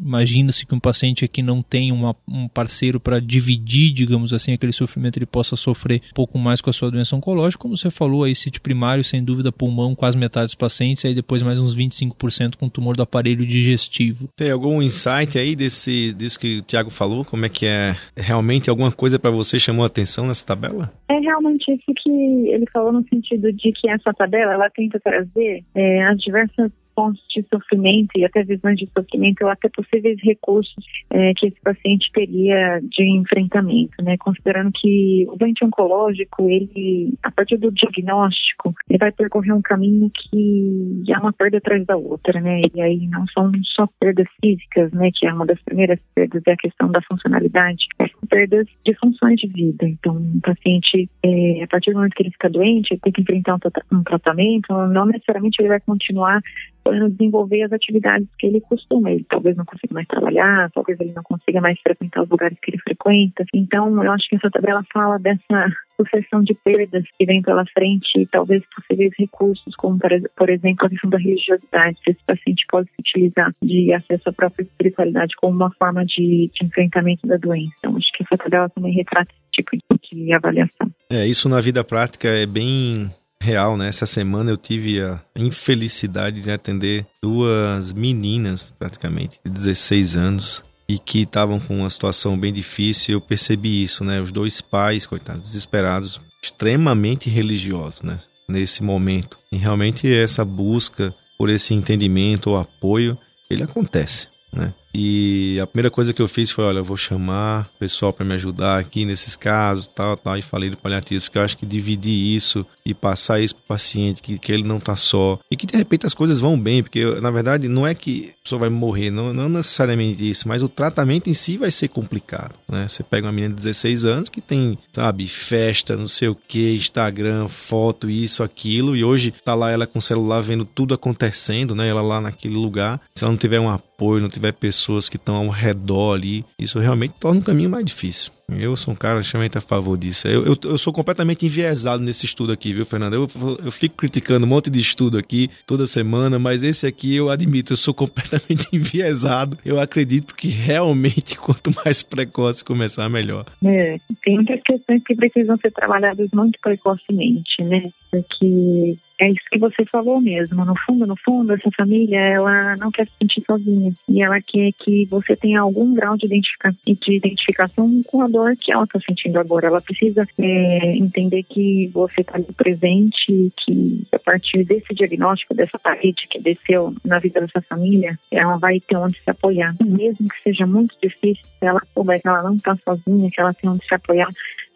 Imagina-se 0.00 0.64
que 0.64 0.72
um 0.76 0.78
paciente 0.78 1.26
que 1.26 1.42
não 1.42 1.60
tem 1.60 1.90
uma, 1.90 2.14
um 2.28 2.46
parceiro 2.46 3.00
para 3.00 3.20
dividir, 3.20 3.92
digamos 3.92 4.32
assim, 4.32 4.52
aquele 4.52 4.72
sofrimento, 4.72 5.18
ele 5.18 5.26
possa 5.26 5.56
sofrer 5.56 6.00
um 6.12 6.14
pouco 6.14 6.38
mais 6.38 6.60
com 6.60 6.70
a 6.70 6.72
sua 6.72 6.88
doença 6.88 7.16
oncológica. 7.16 7.60
Como 7.60 7.76
você 7.76 7.90
falou, 7.90 8.22
aí 8.22 8.36
sítio 8.36 8.60
primário, 8.60 9.02
sem 9.02 9.24
dúvida, 9.24 9.50
pulmão, 9.50 9.92
quase 9.92 10.16
metade 10.16 10.46
dos 10.46 10.54
pacientes, 10.54 11.04
aí 11.04 11.14
depois 11.14 11.42
mais 11.42 11.58
uns 11.58 11.76
25% 11.76 12.54
com 12.54 12.68
tumor 12.68 12.96
do 12.96 13.02
aparelho 13.02 13.44
digestivo. 13.44 14.28
Tem 14.36 14.52
algum 14.52 14.80
insight 14.80 15.36
aí 15.36 15.56
desse, 15.56 16.12
disso 16.12 16.38
que 16.38 16.58
o 16.58 16.62
Tiago 16.62 16.90
falou? 16.90 17.24
Como 17.24 17.44
é 17.44 17.48
que 17.48 17.66
é 17.66 17.96
realmente 18.16 18.51
alguma 18.70 18.92
coisa 18.92 19.18
para 19.18 19.30
você 19.30 19.58
chamou 19.58 19.84
a 19.84 19.86
atenção 19.86 20.26
nessa 20.26 20.46
tabela? 20.46 20.92
É 21.08 21.18
realmente 21.18 21.72
isso 21.72 21.92
que 22.02 22.10
ele 22.48 22.66
falou 22.72 22.92
no 22.92 23.06
sentido 23.08 23.52
de 23.52 23.72
que 23.72 23.88
essa 23.88 24.12
tabela 24.12 24.52
ela 24.52 24.70
tenta 24.70 24.98
trazer 25.00 25.64
é, 25.74 26.04
as 26.04 26.18
diversas 26.18 26.70
pontos 26.94 27.22
de 27.34 27.44
sofrimento 27.52 28.10
e 28.16 28.24
até 28.24 28.42
visões 28.42 28.76
de 28.76 28.88
sofrimento 28.96 29.42
ou 29.42 29.50
até 29.50 29.68
possíveis 29.68 30.18
recursos 30.22 30.84
é, 31.10 31.32
que 31.34 31.46
esse 31.46 31.60
paciente 31.60 32.10
teria 32.12 32.80
de 32.82 33.04
enfrentamento, 33.10 34.02
né? 34.02 34.16
Considerando 34.18 34.70
que 34.72 35.26
o 35.28 35.36
doente 35.36 35.64
oncológico, 35.64 36.48
ele, 36.48 37.14
a 37.22 37.30
partir 37.30 37.56
do 37.56 37.70
diagnóstico, 37.70 38.74
ele 38.88 38.98
vai 38.98 39.12
percorrer 39.12 39.52
um 39.52 39.62
caminho 39.62 40.10
que 40.10 41.02
é 41.08 41.18
uma 41.18 41.32
perda 41.32 41.58
atrás 41.58 41.84
da 41.86 41.96
outra, 41.96 42.40
né? 42.40 42.62
E 42.74 42.80
aí 42.80 43.06
não 43.08 43.26
são 43.28 43.50
só 43.64 43.88
perdas 44.00 44.26
físicas, 44.40 44.92
né? 44.92 45.10
Que 45.14 45.26
é 45.26 45.32
uma 45.32 45.46
das 45.46 45.60
primeiras 45.62 45.98
perdas, 46.14 46.42
é 46.46 46.52
a 46.52 46.56
questão 46.56 46.90
da 46.90 47.02
funcionalidade. 47.02 47.86
É 47.98 48.06
perdas 48.32 48.66
de 48.84 48.94
funções 48.94 49.36
de 49.36 49.46
vida. 49.46 49.86
Então, 49.86 50.16
um 50.16 50.40
paciente, 50.40 51.08
é, 51.22 51.62
a 51.62 51.66
partir 51.66 51.90
do 51.90 51.96
momento 51.96 52.14
que 52.14 52.22
ele 52.22 52.30
fica 52.30 52.48
doente, 52.48 52.92
ele 52.92 53.00
tem 53.00 53.12
que 53.12 53.20
enfrentar 53.20 53.56
um, 53.56 53.98
um 53.98 54.02
tratamento, 54.02 54.72
não 54.88 55.04
necessariamente 55.04 55.60
ele 55.60 55.68
vai 55.68 55.80
continuar 55.80 56.40
podendo 56.82 57.10
desenvolver 57.10 57.62
as 57.62 57.72
atividades 57.72 58.28
que 58.38 58.46
ele 58.46 58.60
costuma. 58.60 59.10
Ele 59.10 59.24
talvez 59.28 59.56
não 59.56 59.64
consiga 59.64 59.94
mais 59.94 60.06
trabalhar, 60.06 60.70
talvez 60.72 60.98
ele 61.00 61.12
não 61.12 61.22
consiga 61.22 61.60
mais 61.60 61.78
frequentar 61.80 62.22
os 62.22 62.28
lugares 62.28 62.58
que 62.60 62.70
ele 62.70 62.78
frequenta. 62.78 63.44
Então, 63.54 64.02
eu 64.02 64.12
acho 64.12 64.28
que 64.28 64.36
essa 64.36 64.50
tabela 64.50 64.84
fala 64.92 65.18
dessa 65.18 65.72
sucessão 65.96 66.42
de 66.42 66.54
perdas 66.54 67.04
que 67.18 67.24
vem 67.24 67.42
pela 67.42 67.64
frente 67.66 68.18
e 68.18 68.26
talvez 68.26 68.62
possíveis 68.74 69.12
recursos, 69.18 69.74
como, 69.76 69.98
por 70.36 70.50
exemplo, 70.50 70.86
a 70.86 70.90
questão 70.90 71.10
da 71.10 71.18
religiosidade, 71.18 71.98
se 72.02 72.10
esse 72.10 72.24
paciente 72.26 72.64
pode 72.70 72.88
se 72.88 72.96
utilizar 72.98 73.54
de 73.62 73.92
acesso 73.92 74.28
à 74.28 74.32
própria 74.32 74.64
espiritualidade 74.64 75.34
como 75.36 75.54
uma 75.54 75.70
forma 75.72 76.04
de, 76.04 76.50
de 76.52 76.66
enfrentamento 76.66 77.26
da 77.26 77.36
doença. 77.36 77.72
Então, 77.78 77.96
acho 77.96 78.12
que 78.12 78.24
essa 78.24 78.36
tabela 78.36 78.68
também 78.70 78.92
retrata 78.92 79.30
esse 79.30 79.62
tipo 79.62 79.98
de 80.12 80.32
avaliação. 80.32 80.90
É, 81.10 81.26
isso 81.26 81.48
na 81.48 81.60
vida 81.60 81.84
prática 81.84 82.28
é 82.28 82.46
bem 82.46 83.10
real, 83.42 83.76
né? 83.76 83.88
Essa 83.88 84.06
semana 84.06 84.50
eu 84.50 84.56
tive 84.56 85.02
a 85.02 85.20
infelicidade 85.36 86.40
de 86.40 86.50
atender 86.50 87.04
duas 87.22 87.92
meninas, 87.92 88.72
praticamente, 88.78 89.40
de 89.44 89.50
16 89.50 90.16
anos, 90.16 90.64
e 90.88 90.98
que 90.98 91.22
estavam 91.22 91.58
com 91.58 91.78
uma 91.80 91.90
situação 91.90 92.38
bem 92.38 92.52
difícil. 92.52 93.14
Eu 93.14 93.20
percebi 93.20 93.82
isso, 93.82 94.04
né? 94.04 94.20
Os 94.20 94.30
dois 94.30 94.60
pais, 94.60 95.06
coitados, 95.06 95.42
desesperados, 95.42 96.20
extremamente 96.42 97.28
religiosos, 97.28 98.02
né? 98.02 98.20
Nesse 98.48 98.82
momento. 98.82 99.38
E 99.50 99.56
realmente 99.56 100.12
essa 100.12 100.44
busca 100.44 101.14
por 101.36 101.50
esse 101.50 101.74
entendimento 101.74 102.50
ou 102.50 102.58
apoio, 102.58 103.18
ele 103.50 103.62
acontece, 103.62 104.28
né? 104.52 104.72
E 104.94 105.58
a 105.60 105.66
primeira 105.66 105.90
coisa 105.90 106.12
que 106.12 106.20
eu 106.20 106.28
fiz 106.28 106.50
foi, 106.50 106.64
olha, 106.64 106.78
eu 106.78 106.84
vou 106.84 106.96
chamar 106.96 107.70
o 107.74 107.78
pessoal 107.78 108.12
para 108.12 108.26
me 108.26 108.34
ajudar 108.34 108.78
aqui 108.78 109.04
nesses 109.04 109.36
casos, 109.36 109.88
tal, 109.88 110.16
tal, 110.16 110.36
e 110.36 110.42
falei 110.42 110.70
do 110.70 110.76
paliativo, 110.76 111.22
porque 111.24 111.38
eu 111.38 111.42
acho 111.42 111.56
que 111.56 111.64
dividir 111.64 112.12
isso 112.12 112.66
e 112.84 112.92
passar 112.92 113.40
isso 113.40 113.54
para 113.54 113.62
o 113.62 113.68
paciente, 113.68 114.20
que, 114.20 114.38
que 114.38 114.52
ele 114.52 114.64
não 114.64 114.78
tá 114.78 114.96
só, 114.96 115.38
e 115.50 115.56
que 115.56 115.66
de 115.66 115.76
repente 115.76 116.04
as 116.04 116.14
coisas 116.14 116.40
vão 116.40 116.58
bem, 116.58 116.82
porque 116.82 117.04
na 117.20 117.30
verdade 117.30 117.68
não 117.68 117.86
é 117.86 117.94
que 117.94 118.34
a 118.40 118.42
pessoa 118.42 118.60
vai 118.60 118.68
morrer, 118.68 119.10
não, 119.10 119.32
não 119.32 119.48
necessariamente 119.48 120.28
isso, 120.28 120.46
mas 120.48 120.62
o 120.62 120.68
tratamento 120.68 121.30
em 121.30 121.34
si 121.34 121.56
vai 121.56 121.70
ser 121.70 121.88
complicado, 121.88 122.54
né? 122.68 122.86
Você 122.88 123.02
pega 123.02 123.26
uma 123.26 123.32
menina 123.32 123.54
de 123.54 123.60
16 123.60 124.04
anos 124.04 124.28
que 124.28 124.40
tem, 124.40 124.76
sabe, 124.92 125.26
festa, 125.26 125.96
não 125.96 126.08
sei 126.08 126.28
o 126.28 126.34
que, 126.34 126.74
Instagram, 126.74 127.48
foto, 127.48 128.10
isso, 128.10 128.42
aquilo, 128.42 128.96
e 128.96 129.04
hoje 129.04 129.32
tá 129.44 129.54
lá 129.54 129.70
ela 129.70 129.86
com 129.86 129.98
o 129.98 130.02
celular 130.02 130.40
vendo 130.40 130.64
tudo 130.64 130.92
acontecendo, 130.92 131.74
né? 131.74 131.88
Ela 131.88 132.02
lá 132.02 132.20
naquele 132.20 132.54
lugar, 132.54 133.00
se 133.14 133.24
ela 133.24 133.30
não 133.30 133.38
tiver 133.38 133.60
um 133.60 133.70
apoio, 133.70 133.91
não 134.20 134.28
tiver 134.28 134.52
pessoa 134.52 134.82
pessoas 134.92 135.08
que 135.08 135.16
estão 135.16 135.36
ao 135.36 135.48
redor 135.48 136.14
ali, 136.14 136.44
isso 136.58 136.78
realmente 136.78 137.14
torna 137.18 137.40
o 137.40 137.44
caminho 137.44 137.70
mais 137.70 137.84
difícil. 137.84 138.32
Eu 138.58 138.76
sou 138.76 138.94
um 138.94 138.96
cara 138.96 139.20
extremamente 139.20 139.58
a 139.58 139.60
favor 139.60 139.96
disso. 139.96 140.28
Eu, 140.28 140.44
eu, 140.44 140.56
eu, 140.64 140.78
sou 140.78 140.92
completamente 140.92 141.46
enviesado 141.46 142.02
nesse 142.02 142.26
estudo 142.26 142.52
aqui, 142.52 142.72
viu, 142.72 142.84
Fernando? 142.84 143.14
Eu, 143.14 143.28
eu 143.64 143.70
fico 143.70 143.96
criticando 143.96 144.46
um 144.46 144.48
monte 144.48 144.70
de 144.70 144.80
estudo 144.80 145.18
aqui 145.18 145.50
toda 145.66 145.86
semana, 145.86 146.38
mas 146.38 146.62
esse 146.62 146.86
aqui 146.86 147.16
eu 147.16 147.30
admito, 147.30 147.72
eu 147.72 147.76
sou 147.76 147.92
completamente 147.94 148.68
enviesado. 148.72 149.58
Eu 149.64 149.80
acredito 149.80 150.34
que 150.34 150.48
realmente 150.48 151.36
quanto 151.38 151.70
mais 151.84 152.02
precoce 152.02 152.64
começar, 152.64 153.08
melhor. 153.08 153.46
É, 153.64 153.96
tem 154.22 154.36
muitas 154.36 154.60
questões 154.62 155.02
que 155.04 155.14
precisam 155.14 155.56
ser 155.58 155.72
trabalhadas 155.72 156.28
muito 156.32 156.58
precocemente, 156.60 157.62
né? 157.62 157.90
Porque 158.10 158.98
é 159.22 159.30
isso 159.30 159.40
que 159.50 159.58
você 159.58 159.84
falou 159.86 160.20
mesmo. 160.20 160.64
No 160.64 160.74
fundo, 160.84 161.06
no 161.06 161.16
fundo, 161.16 161.52
essa 161.52 161.70
família, 161.76 162.18
ela 162.18 162.76
não 162.76 162.90
quer 162.90 163.06
se 163.06 163.12
sentir 163.20 163.42
sozinha. 163.46 163.94
E 164.08 164.20
ela 164.20 164.40
quer 164.40 164.72
que 164.72 165.06
você 165.06 165.36
tenha 165.36 165.60
algum 165.60 165.94
grau 165.94 166.16
de, 166.16 166.26
de 166.28 167.16
identificação 167.16 168.02
com 168.04 168.20
a 168.20 168.28
dor 168.28 168.41
que 168.60 168.72
ela 168.72 168.84
está 168.84 169.00
sentindo 169.00 169.38
agora. 169.38 169.66
Ela 169.66 169.80
precisa 169.80 170.26
é, 170.38 170.96
entender 170.96 171.42
que 171.44 171.90
você 171.92 172.20
está 172.20 172.36
ali 172.36 172.46
presente, 172.56 173.52
que 173.56 174.06
a 174.12 174.18
partir 174.18 174.64
desse 174.64 174.94
diagnóstico, 174.94 175.54
dessa 175.54 175.78
parede 175.78 176.26
que 176.28 176.40
desceu 176.40 176.94
na 177.04 177.18
vida 177.18 177.40
dessa 177.40 177.62
família, 177.62 178.18
ela 178.30 178.56
vai 178.58 178.80
ter 178.80 178.96
onde 178.96 179.18
se 179.18 179.30
apoiar. 179.30 179.74
Mesmo 179.84 180.28
que 180.28 180.42
seja 180.42 180.66
muito 180.66 180.94
difícil, 181.02 181.44
se 181.58 181.66
ela 181.66 181.80
souber 181.94 182.20
que 182.20 182.28
ela 182.28 182.42
não 182.42 182.56
está 182.56 182.76
sozinha, 182.84 183.30
que 183.30 183.40
ela 183.40 183.54
tem 183.54 183.70
onde 183.70 183.86
se 183.86 183.94
apoiar, 183.94 184.28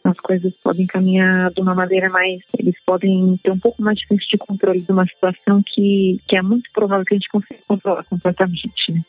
as 0.05 0.19
coisas 0.21 0.53
podem 0.63 0.87
caminhar 0.87 1.51
de 1.51 1.61
uma 1.61 1.75
maneira 1.75 2.09
mais. 2.09 2.41
Eles 2.59 2.77
podem 2.85 3.39
ter 3.43 3.51
um 3.51 3.59
pouco 3.59 3.83
mais 3.83 3.99
de 3.99 4.39
controle 4.39 4.81
de 4.81 4.93
uma 4.93 5.07
situação 5.07 5.63
que, 5.67 6.21
que 6.29 6.37
é 6.37 6.43
muito 6.43 6.71
provável 6.73 7.05
que 7.05 7.15
a 7.15 7.19
gente 7.19 7.29
consiga 7.29 7.61
controlar 7.67 8.05
completamente. 8.05 8.93
Né? 8.93 9.03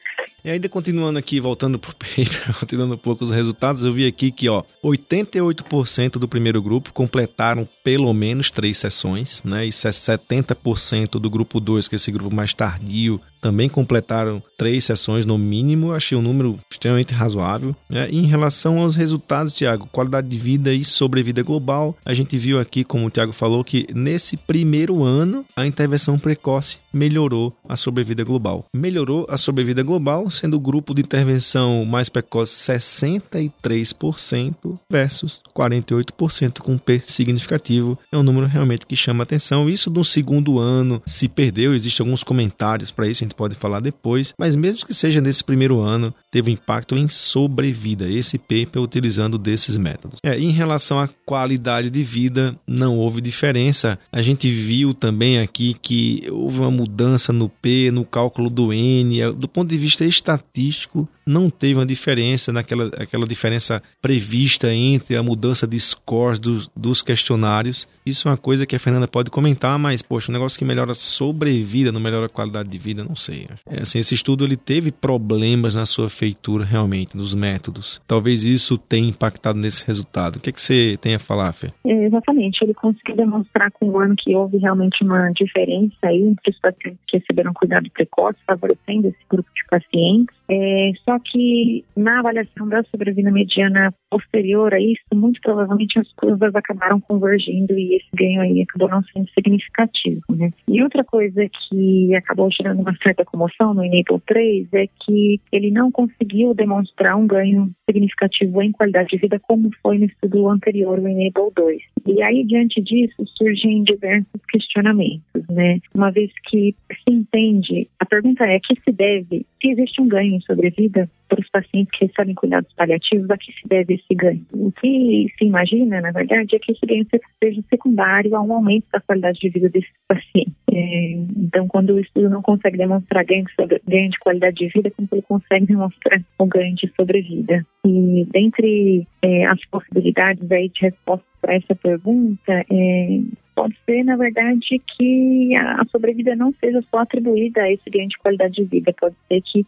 E 0.48 0.50
ainda 0.50 0.70
continuando 0.70 1.20
aqui, 1.20 1.42
voltando 1.42 1.78
para 1.78 1.92
o 1.92 1.96
paper, 2.00 2.58
continuando 2.58 2.94
um 2.94 2.98
pouco 2.98 3.22
os 3.22 3.32
resultados, 3.32 3.84
eu 3.84 3.92
vi 3.92 4.08
aqui 4.08 4.32
que 4.32 4.48
ó, 4.48 4.64
88% 4.82 6.12
do 6.12 6.26
primeiro 6.26 6.62
grupo 6.62 6.94
completaram 6.94 7.68
pelo 7.84 8.14
menos 8.14 8.50
três 8.50 8.78
sessões, 8.78 9.44
né? 9.44 9.66
E 9.66 9.70
70% 9.70 11.20
do 11.20 11.30
grupo 11.30 11.60
2, 11.60 11.90
que 11.90 11.96
é 11.96 11.98
esse 11.98 12.10
grupo 12.14 12.34
mais 12.34 12.54
tardio, 12.54 13.20
também 13.42 13.70
completaram 13.70 14.42
três 14.58 14.86
sessões 14.86 15.26
no 15.26 15.38
mínimo. 15.38 15.92
Achei 15.92 16.18
um 16.18 16.22
número 16.22 16.60
extremamente 16.70 17.14
razoável. 17.14 17.76
Né? 17.90 18.08
E 18.10 18.18
em 18.18 18.26
relação 18.26 18.80
aos 18.80 18.96
resultados, 18.96 19.54
Tiago, 19.54 19.88
qualidade 19.92 20.28
de 20.28 20.38
vida 20.38 20.74
e 20.74 20.84
sobrevida 20.84 21.44
global, 21.44 21.96
a 22.06 22.14
gente 22.14 22.38
viu 22.38 22.60
aqui, 22.60 22.84
como 22.84 23.06
o 23.06 23.10
Tiago 23.10 23.34
falou, 23.34 23.64
que 23.64 23.88
nesse 23.94 24.38
primeiro 24.38 25.04
ano 25.04 25.46
a 25.56 25.66
intervenção 25.66 26.18
precoce 26.18 26.78
melhorou 26.94 27.56
a 27.68 27.76
sobrevida 27.76 28.24
global. 28.24 28.66
Melhorou 28.76 29.26
a 29.30 29.38
sobrevida 29.38 29.84
global, 29.84 30.30
sendo 30.38 30.56
o 30.56 30.60
grupo 30.60 30.94
de 30.94 31.02
intervenção 31.02 31.84
mais 31.86 32.10
precoce 32.10 32.72
63% 32.72 34.78
versus 34.90 35.42
48% 35.56 36.60
com 36.60 36.78
P 36.78 37.00
significativo. 37.00 37.98
É 38.12 38.18
um 38.18 38.24
número 38.24 38.48
realmente 38.48 38.86
que 38.86 38.96
chama 38.96 39.24
atenção. 39.24 39.70
Isso 39.70 39.90
no 39.90 40.04
segundo 40.04 40.60
ano 40.60 41.02
se 41.06 41.28
perdeu, 41.28 41.74
existem 41.74 42.06
alguns 42.06 42.24
comentários 42.24 42.92
para 42.92 43.08
isso, 43.08 43.24
a 43.24 43.26
gente 43.26 43.36
pode 43.36 43.56
falar 43.56 43.80
depois, 43.80 44.34
mas 44.38 44.56
mesmo 44.56 44.86
que 44.86 44.94
seja 44.94 45.22
nesse 45.22 45.44
primeiro 45.44 45.80
ano, 45.80 46.14
teve 46.30 46.52
impacto 46.52 46.96
em 46.96 47.08
sobrevida, 47.08 48.10
esse 48.10 48.38
paper 48.38 48.82
utilizando 48.82 49.38
desses 49.38 49.78
métodos. 49.78 50.20
É, 50.24 50.38
em 50.38 50.52
relação 50.52 51.00
à 51.00 51.08
qualidade 51.26 51.90
de 51.90 52.04
vida, 52.04 52.58
não 52.68 52.98
houve 52.98 53.22
diferença. 53.22 53.98
A 54.12 54.22
gente 54.22 54.50
viu 54.50 54.94
também 54.94 55.40
aqui 55.40 55.76
que 55.82 56.28
houve 56.30 56.60
uma 56.60 56.72
mudança 56.72 57.32
no 57.32 57.50
P, 57.50 57.92
no 57.92 58.04
cálculo 58.06 58.50
do 58.50 58.74
N, 58.74 59.22
é, 59.22 59.32
do 59.32 59.48
ponto 59.48 59.70
de 59.70 59.78
vista 59.78 60.06
estatístico, 60.06 61.08
não 61.28 61.50
teve 61.50 61.80
uma 61.80 61.86
diferença 61.86 62.52
naquela 62.52 62.88
aquela 62.98 63.28
diferença 63.28 63.82
prevista 64.02 64.74
entre 64.74 65.16
a 65.16 65.24
mudança 65.24 65.68
de 65.68 65.80
scores 65.80 66.40
dos, 66.40 66.70
dos 66.76 67.02
questionários. 67.02 67.88
Isso 68.06 68.28
é 68.28 68.32
uma 68.32 68.38
coisa 68.38 68.66
que 68.66 68.76
a 68.76 68.80
Fernanda 68.80 69.08
pode 69.08 69.30
comentar, 69.30 69.78
mas, 69.78 70.02
poxa, 70.02 70.32
um 70.32 70.34
negócio 70.34 70.58
que 70.58 70.64
melhora 70.64 70.94
a 70.94 70.96
sobrevida, 70.96 71.92
não 71.92 72.00
melhora 72.00 72.28
a 72.28 72.30
qualidade 72.30 72.70
de 72.70 72.78
vida, 72.78 73.04
não 73.04 73.18
sei. 73.18 73.48
É, 73.70 73.82
assim, 73.82 74.00
esse 74.00 74.16
estudo 74.16 74.46
ele 74.46 74.56
teve 74.56 74.94
problemas 74.94 75.76
na 75.76 75.86
sua 75.86 76.10
feitura, 76.10 76.64
realmente, 76.64 77.18
nos 77.18 77.34
métodos. 77.34 78.02
Talvez 78.08 78.44
isso 78.44 78.78
tenha 78.78 79.10
impactado 79.10 79.60
nesse 79.60 79.86
resultado. 79.86 80.38
O 80.38 80.40
que, 80.40 80.50
é 80.50 80.54
que 80.54 80.62
você 80.62 80.98
tem 81.02 81.16
a 81.16 81.20
falar, 81.20 81.52
Fê? 81.52 81.70
É, 81.86 82.06
exatamente. 82.06 82.64
Ele 82.64 82.74
conseguiu 82.74 83.18
demonstrar 83.18 83.70
com 83.72 83.90
o 83.90 84.00
ano 84.00 84.16
que 84.18 84.34
houve 84.34 84.58
realmente 84.58 85.04
uma 85.04 85.30
diferença 85.32 85.98
aí 86.04 86.22
entre 86.22 86.50
os 86.50 86.60
pacientes 86.60 87.00
que 87.08 87.18
receberam 87.18 87.54
cuidado 87.54 87.90
precoce, 87.92 88.38
favorecendo 88.48 89.10
esse 89.10 89.20
grupo 89.30 89.50
de 89.54 89.66
pacientes. 89.70 90.36
É, 90.50 90.92
só 91.04 91.17
que 91.20 91.84
na 91.96 92.20
avaliação 92.20 92.68
da 92.68 92.84
sobrevida 92.84 93.32
mediana 93.32 93.94
posterior 94.10 94.74
a 94.74 94.80
isso, 94.80 95.04
muito 95.14 95.40
provavelmente 95.42 96.00
as 96.00 96.12
curvas 96.14 96.54
acabaram 96.56 97.00
convergindo 97.00 97.78
e 97.78 97.96
esse 97.96 98.08
ganho 98.14 98.42
aí 98.42 98.62
acabou 98.62 98.90
não 98.90 99.04
sendo 99.04 99.30
significativo, 99.32 100.22
né? 100.30 100.52
E 100.68 100.82
outra 100.82 101.04
coisa 101.04 101.48
que 101.50 102.16
acabou 102.16 102.50
gerando 102.52 102.82
uma 102.82 102.96
certa 103.02 103.26
comoção 103.26 103.74
no 103.74 103.84
Enable 103.84 104.22
3 104.26 104.68
é 104.74 104.88
que 104.88 105.40
ele 105.52 105.72
não 105.72 105.92
conseguiu 105.92 106.54
demonstrar 106.54 107.16
um 107.16 107.28
ganho 107.28 107.72
significativo 107.90 108.62
em 108.62 108.72
qualidade 108.72 109.10
de 109.10 109.18
vida 109.18 109.40
como 109.40 109.70
foi 109.82 109.98
no 109.98 110.06
estudo 110.06 110.50
anterior, 110.50 111.00
o 111.00 111.08
Enable 111.08 111.52
2. 111.56 111.82
E 112.08 112.22
aí, 112.22 112.46
diante 112.46 112.82
disso, 112.82 113.24
surgem 113.38 113.84
diversos 113.84 114.42
questionamentos, 114.50 115.44
né? 115.50 115.80
Uma 115.94 116.12
vez 116.12 116.32
que 116.50 116.76
se 116.92 117.12
entende, 117.12 117.90
a 118.00 118.06
pergunta 118.06 118.46
é 118.46 118.60
que 118.60 118.80
se 118.82 118.92
deve, 118.92 119.46
se 119.62 119.72
existe 119.72 120.02
um 120.02 120.08
ganho 120.08 120.36
em 120.36 120.42
sobrevida 120.42 121.07
para 121.28 121.42
os 121.42 121.50
pacientes 121.50 121.92
que 121.98 122.06
recebem 122.06 122.36
cuidados 122.36 122.72
paliativos, 122.74 123.30
a 123.30 123.38
que 123.38 123.52
se 123.52 123.68
deve 123.68 123.96
esse 123.96 124.16
ganho? 124.16 124.46
O 124.54 124.72
que 124.72 125.28
se 125.38 125.46
imagina, 125.46 126.02
na 126.02 126.12
verdade, 126.12 126.56
é 126.56 126.60
que 126.60 126.72
esse 126.72 126.86
ganho 126.86 127.06
seja 127.44 127.62
secundário 127.70 128.36
a 128.36 128.42
um 128.42 128.54
aumento 128.54 128.86
da 128.92 129.02
qualidade 129.02 129.40
de 129.40 129.50
vida 129.50 129.70
desses 129.70 129.92
pacientes. 130.08 130.54
É, 130.72 131.12
então, 131.36 131.68
quando 131.68 131.92
o 131.92 132.00
estudo 132.00 132.30
não 132.30 132.42
consegue 132.42 132.78
demonstrar 132.78 133.26
ganho, 133.26 133.46
ganho 133.88 134.10
de 134.10 134.20
qualidade 134.20 134.58
de 134.58 134.68
vida, 134.68 134.92
como 134.92 135.08
ele 135.12 135.22
consegue 135.24 135.66
demonstrar 135.66 136.22
o 136.38 136.46
ganho 136.46 136.76
de 136.76 136.92
sobrevida? 136.96 137.66
E 137.86 138.26
dentre 138.32 139.08
é, 139.22 139.46
as 139.46 139.64
possibilidades 139.66 140.50
aí 140.52 140.70
de 140.70 140.82
resposta 140.82 141.26
para 141.42 141.56
essa 141.56 141.76
pergunta, 141.76 142.52
é, 142.70 143.20
pode 143.56 143.76
ser, 143.86 144.04
na 144.04 144.16
verdade, 144.16 144.80
que 144.96 145.56
a 145.56 145.84
sobrevida 145.92 146.36
não 146.36 146.54
seja 146.60 146.82
só 146.92 147.00
atribuída 147.00 147.62
a 147.62 147.72
esse 147.72 147.90
ganho 147.90 148.08
de 148.08 148.18
qualidade 148.20 148.56
de 148.56 148.66
vida, 148.66 148.94
pode 149.00 149.16
ser 149.28 149.42
que 149.42 149.66